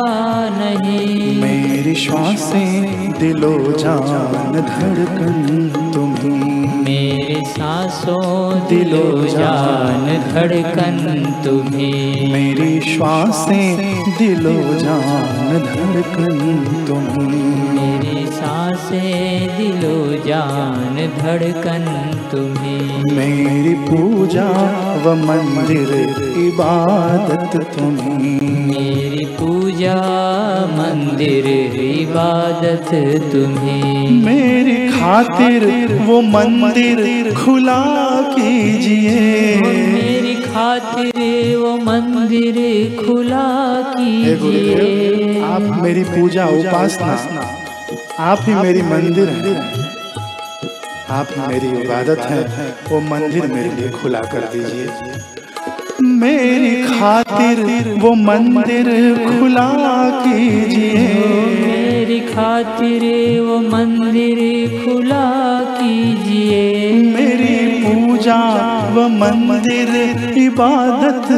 नहीं। 0.58 1.40
मेरी 1.40 1.94
श्वासें 1.94 3.07
दिलो 3.18 3.52
जान 3.78 4.52
धड़कन 4.52 5.70
तुम्हें 5.94 6.84
मेरे 6.84 7.40
सांसों 7.46 8.68
दिलो 8.68 9.26
जान 9.28 10.06
धड़कन 10.32 10.98
तुम्हें। 11.44 12.32
मेरी 12.32 12.80
श्वासें 12.80 13.76
दिलो 14.18 14.54
जान 14.78 15.58
धड़कन 15.64 16.38
तुम्हें 16.88 17.34
मेरी 17.74 18.26
साँसें 18.32 19.56
दिलो 19.56 19.96
जान 20.26 20.96
धड़कन 21.18 21.84
तुम्हें। 22.30 23.02
मेरी 23.12 23.74
पूजा 23.88 24.48
व 25.04 25.14
मंदिर 25.26 25.92
इबादत 26.44 27.56
तुम्हें। 27.74 28.40
मेरी 28.68 29.17
पूजा 29.36 29.94
मंदिर 30.72 31.46
इबादत 31.80 32.90
तुम्हें। 33.32 34.10
मेरी 34.24 34.76
खातिर 34.90 35.64
वो 36.02 36.20
मंदिर 36.22 37.32
खुला 37.34 37.80
कीजिए। 38.32 39.56
मेरी 39.62 40.34
खातिर 40.44 41.56
वो 41.56 41.76
मंदिर 41.82 42.56
खुला 42.98 43.46
कीजिए। 43.88 45.42
आप 45.44 45.80
मेरी 45.82 46.04
पूजा 46.04 46.46
उपासना 46.58 47.14
आप 48.20 48.38
ही 48.42 48.54
मेरी 48.54 48.82
मंदिर 48.82 49.28
है। 49.28 49.54
आप 51.10 51.28
ही 51.30 51.46
मेरी 51.48 51.68
इबादत 51.82 52.20
है 52.30 52.40
वो 52.90 53.00
मंदिर 53.00 53.46
मेरे 53.46 53.70
लिए 53.72 53.88
खुला 53.90 54.20
कर 54.32 54.48
दीजिए। 54.52 54.86
मेरी 56.20 56.82
खातिर 56.82 57.58
वो 57.98 58.12
मंदिर 58.14 58.86
खुला 59.24 59.68
कीजिए। 60.22 61.02
मेरी 61.66 62.18
खातिर 62.20 63.04
वो 63.40 63.58
मंदिर 63.60 64.40
खुला 64.84 65.26
कीजिए। 65.78 66.92
मेरी 67.14 67.57
पूजा 67.88 68.40
व 68.94 69.08
मंदिर 69.08 69.90
इबादत 70.38 71.28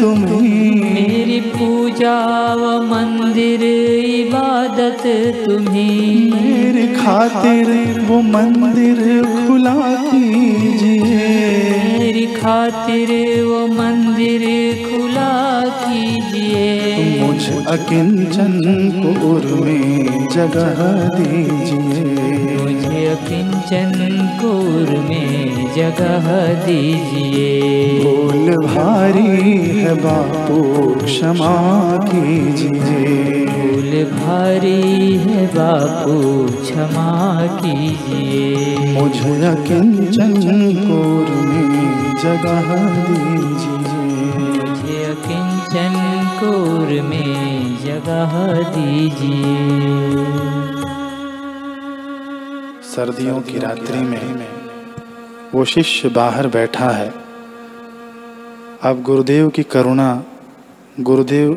तुम्ही। 0.00 0.70
मेरी 0.80 1.40
पूजा 1.40 2.16
व 2.54 2.82
मंदिर 2.82 3.62
इबादत 4.04 5.02
तुम्ही। 5.46 6.32
मेरी 6.34 6.88
खातिर 6.88 7.66
वो 8.08 8.20
मंदिर 8.20 9.22
खुला 9.46 9.94
कीजिए। 10.04 11.28
मेरी 11.98 12.26
खातिर 12.26 13.08
वो 13.44 13.66
मंदिर 13.66 14.42
खुला 14.90 15.60
कीजिए। 15.66 17.20
मुझ 17.20 17.66
अकिंचन 17.66 18.58
को 18.94 19.30
में 19.64 20.28
जगह 20.28 20.80
दीजिए। 21.18 22.04
मुझे 22.56 23.06
अकिंचन 23.06 24.19
कोर 24.40 24.98
में 24.98 25.74
जगह 25.74 26.26
दीजिए। 26.66 27.50
भूल 28.04 28.66
भारी 28.66 29.56
है 29.56 29.94
बापू 29.94 30.60
क्षमा 31.04 31.56
कीजिए। 31.96 33.46
भूल 33.46 34.04
भारी 34.04 35.16
है 35.16 35.46
बापू 35.46 36.16
क्षमा 36.62 37.10
कीजिए। 37.46 38.76
मुझ 39.00 39.16
अकिंचन 39.44 40.32
उर 40.92 41.28
में 41.46 42.14
जगह 42.22 42.70
दीजिए। 43.04 44.38
मुझे 44.38 45.04
अकिंचन 45.04 45.94
कोर 46.40 47.02
में 47.02 47.76
जगह 47.84 48.32
दीजिए। 48.76 50.59
सर्दियों 53.00 53.40
की 53.40 53.58
रात्रि 53.58 53.98
में 53.98 54.48
वो 55.54 55.64
शिष्य 55.64 56.08
बाहर 56.08 56.46
बैठा 56.46 56.90
है। 56.90 57.10
अब 58.82 59.02
गुरुदेव 59.02 59.48
की 59.48 59.62
करुणा, 59.62 60.22
गुरुदेव 61.00 61.54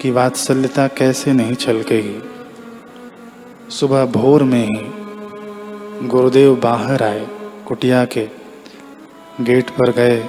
की 0.00 0.10
वात्सल्यता 0.10 0.86
कैसे 0.86 1.32
नहीं 1.32 1.54
छलकेगी? 1.54 2.22
सुबह 3.70 4.06
भोर 4.06 4.42
में 4.42 4.68
ही 4.68 4.80
गुरुदेव 6.06 6.56
बाहर 6.56 7.02
आए 7.02 7.26
कुटिया 7.66 8.04
के 8.04 8.28
गेट 9.40 9.70
पर 9.70 9.92
गए। 9.92 10.28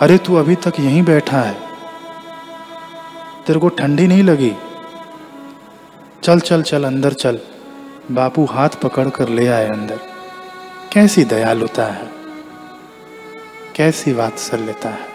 अरे 0.00 0.18
तू 0.18 0.34
अभी 0.34 0.54
तक 0.54 0.72
यहीं 0.80 1.02
बैठा 1.02 1.40
है। 1.40 1.60
तेरे 3.46 3.60
को 3.60 3.68
ठंडी 3.68 4.06
नहीं 4.06 4.22
लगी? 4.22 4.52
चल 6.22 6.40
चल 6.40 6.62
चल, 6.62 6.84
अंदर 6.84 7.12
चल। 7.12 7.38
बापू 8.10 8.44
हाथ 8.44 8.68
पकड़ 8.68 9.08
कर 9.08 9.28
ले 9.28 9.48
आए 9.48 9.68
अंदर। 9.68 10.00
कैसी 10.92 11.24
दयालुता 11.24 11.84
है? 11.84 12.10
कैसी 13.76 14.12
वात्सल्यता 14.12 14.88
है? 14.88 15.06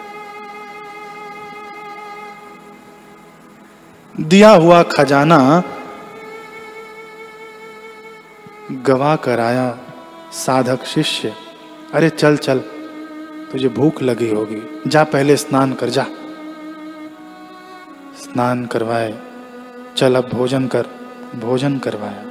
दिया 4.20 4.50
हुआ 4.50 4.82
खजाना 4.82 5.62
गवा 8.72 9.16
कर 9.16 9.40
आया 9.40 9.78
साधक 10.32 10.84
शिष्य। 10.84 11.34
अरे 11.94 12.08
चल 12.10 12.36
चल, 12.36 12.58
तुझे 13.52 13.68
भूख 13.68 14.02
लगी 14.02 14.30
होगी। 14.30 14.82
जा 14.86 15.04
पहले 15.04 15.36
स्नान 15.36 15.72
कर, 15.74 15.88
जा। 15.88 16.06
स्नान 18.18 18.66
करवाए। 18.66 19.18
चल 19.96 20.16
अब 20.16 20.28
भोजन 20.28 20.66
कर, 20.66 20.82
भोजन 21.34 21.78
करवाया 21.78 22.25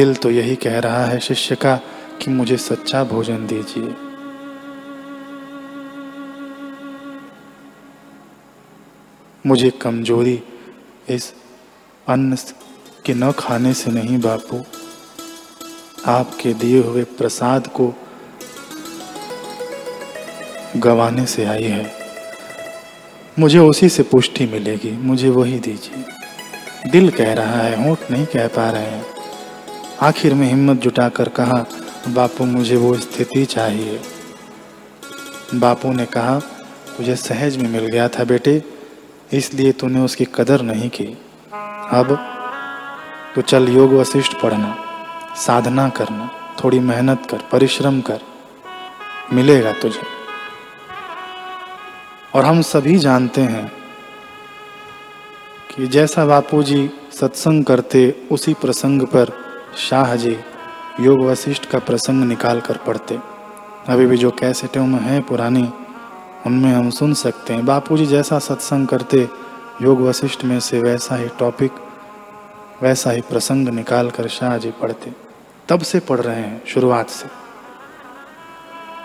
दिल 0.00 0.14
तो 0.14 0.30
यही 0.30 0.56
कह 0.56 0.78
रहा 0.78 1.04
है 1.04 1.20
शिष्य 1.20 1.54
का 1.54 1.76
कि 2.22 2.30
मुझे 2.30 2.56
सच्चा 2.56 3.04
भोजन 3.04 3.46
दीजिए। 3.46 3.94
मुझे 9.46 9.70
कमज़ोरी 9.70 10.42
इस 11.08 11.34
अन्न 12.08 12.36
के 13.06 13.14
न 13.14 13.32
खाने 13.32 13.74
से 13.74 13.90
नहीं 13.90 14.20
बापू। 14.20 14.64
आपके 16.06 16.54
दिए 16.54 16.82
हुए 16.82 17.04
प्रसाद 17.04 17.66
को 17.66 17.94
गवाने 20.76 21.26
से 21.26 21.44
आई 21.44 21.64
है। 21.64 21.92
मुझे 23.38 23.58
उसी 23.58 23.88
से 23.88 24.02
पुष्टि 24.02 24.46
मिलेगी, 24.46 24.90
मुझे 24.90 25.28
वही 25.28 25.58
दीजिए। 25.58 26.04
दिल 26.90 27.10
कह 27.10 27.32
रहा 27.32 27.60
है, 27.60 27.86
होंठ 27.86 28.10
नहीं 28.10 28.26
कह 28.26 28.46
पा 28.46 28.70
रहे 28.70 28.82
हैं। 28.82 29.19
आखिर 30.02 30.34
में 30.34 30.46
हिम्मत 30.48 30.76
जुटाकर 30.76 31.28
कहा, 31.28 31.66
बापू, 32.08 32.44
मुझे 32.44 32.76
वो 32.76 32.94
स्थिति 32.96 33.44
चाहिए। 33.44 34.00
बापू 35.54 35.92
ने 35.92 36.06
कहा, 36.06 36.38
तुझे 36.96 37.16
सहज 37.16 37.56
में 37.56 37.68
मिल 37.70 37.86
गया 37.86 38.08
था 38.08 38.24
बेटे, 38.24 38.62
इसलिए 39.32 39.72
तूने 39.72 40.00
उसकी 40.00 40.24
कदर 40.24 40.62
नहीं 40.62 40.88
की। 40.90 41.04
अब 41.90 42.16
तो 43.34 43.42
चल 43.42 43.68
योग 43.68 43.92
वशिष्ठ 43.92 44.40
पढ़ना, 44.42 44.76
साधना 45.36 45.88
करना, 45.88 46.30
थोड़ी 46.64 46.78
मेहनत 46.78 47.26
कर, 47.30 47.42
परिश्रम 47.52 48.00
कर, 48.00 48.20
मिलेगा 49.32 49.72
तुझे। 49.72 50.02
और 52.34 52.44
हम 52.44 52.62
सभी 52.62 52.96
जानते 52.98 53.40
हैं 53.40 53.72
कि 55.70 55.86
जैसा 55.86 56.26
बापू 56.26 56.62
जी 56.62 56.90
सत्संग 57.20 57.64
करते, 57.64 58.14
उसी 58.30 58.54
प्रसंग 58.54 59.02
पर 59.02 59.49
शाह 59.76 60.16
जी, 60.16 60.40
योग 61.00 61.20
वशिष्ठ 61.20 61.64
का 61.64 61.78
प्रसंग 61.78 62.24
निकाल 62.24 62.60
कर 62.60 62.76
पढ़ते। 62.76 63.18
अभी 63.88 64.06
भी 64.06 64.16
जो 64.16 64.30
कैसेटों 64.30 64.86
में 64.86 65.00
है 65.00 65.20
पुरानी, 65.20 65.72
उनमें 66.46 66.72
हम 66.72 66.90
सुन 66.90 67.14
सकते 67.14 67.54
हैं। 67.54 67.66
बापू 67.66 67.96
जी 67.96 68.06
जैसा 68.06 68.38
सत्संग 68.38 68.86
करते, 68.86 69.28
योग 69.82 70.00
वशिष्ठ 70.00 70.44
में 70.44 70.60
से 70.60 70.80
वैसा 70.80 71.16
ही 71.16 71.28
टॉपिक 71.28 71.72
वैसा 72.82 73.10
ही 73.10 73.20
प्रसंग 73.20 73.68
निकाल 73.68 74.10
कर 74.10 74.28
शाह 74.28 74.58
जी 74.58 74.70
पढ़ते। 74.70 75.12
तब 75.68 75.80
से 75.80 76.00
पढ़ 76.00 76.20
रहे 76.20 76.40
हैं, 76.40 76.66
शुरुआत 76.66 77.08
से। 77.08 77.28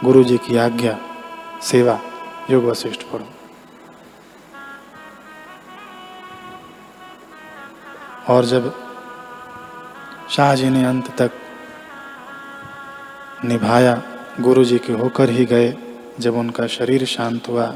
गुरु 0.03 0.23
जी 0.23 0.37
की 0.37 0.57
आज्ञा, 0.57 0.97
सेवा, 1.61 1.99
योग 2.51 2.65
वशिष्ठ 2.65 3.01
पढ़ो। 3.01 3.25
और 8.29 8.45
जब 8.45 8.84
शाह 10.29 10.55
जी 10.55 10.69
ने 10.69 10.85
अंत 10.85 11.21
तक 11.21 11.31
निभाया। 13.45 14.03
गुरु 14.39 14.65
जी 14.65 14.77
के 14.77 14.93
होकर 14.93 15.29
ही 15.29 15.45
गए, 15.45 15.77
जब 16.19 16.35
उनका 16.35 16.67
शरीर 16.67 17.05
शांत 17.05 17.47
हुआ। 17.47 17.75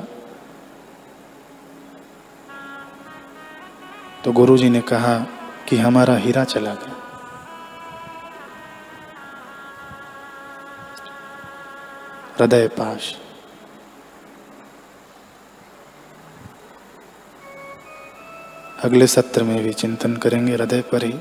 तो 4.26 4.32
गुरु 4.32 4.58
जी 4.58 4.70
ने 4.70 4.82
कहा 4.82 5.20
कि 5.68 5.78
हमारा 5.78 6.16
हीरा 6.16 6.44
चला 6.44 6.74
गया। 6.74 6.96
हृदय 12.40 12.68
पाश। 12.68 13.18
अगले 18.84 19.08
सत्र 19.08 19.44
में 19.44 19.64
भी 19.64 19.74
चिंतन 19.74 20.16
करेंगे, 20.16 20.54
हृदय 20.54 20.82
पर 20.82 21.04
ही। 21.04 21.20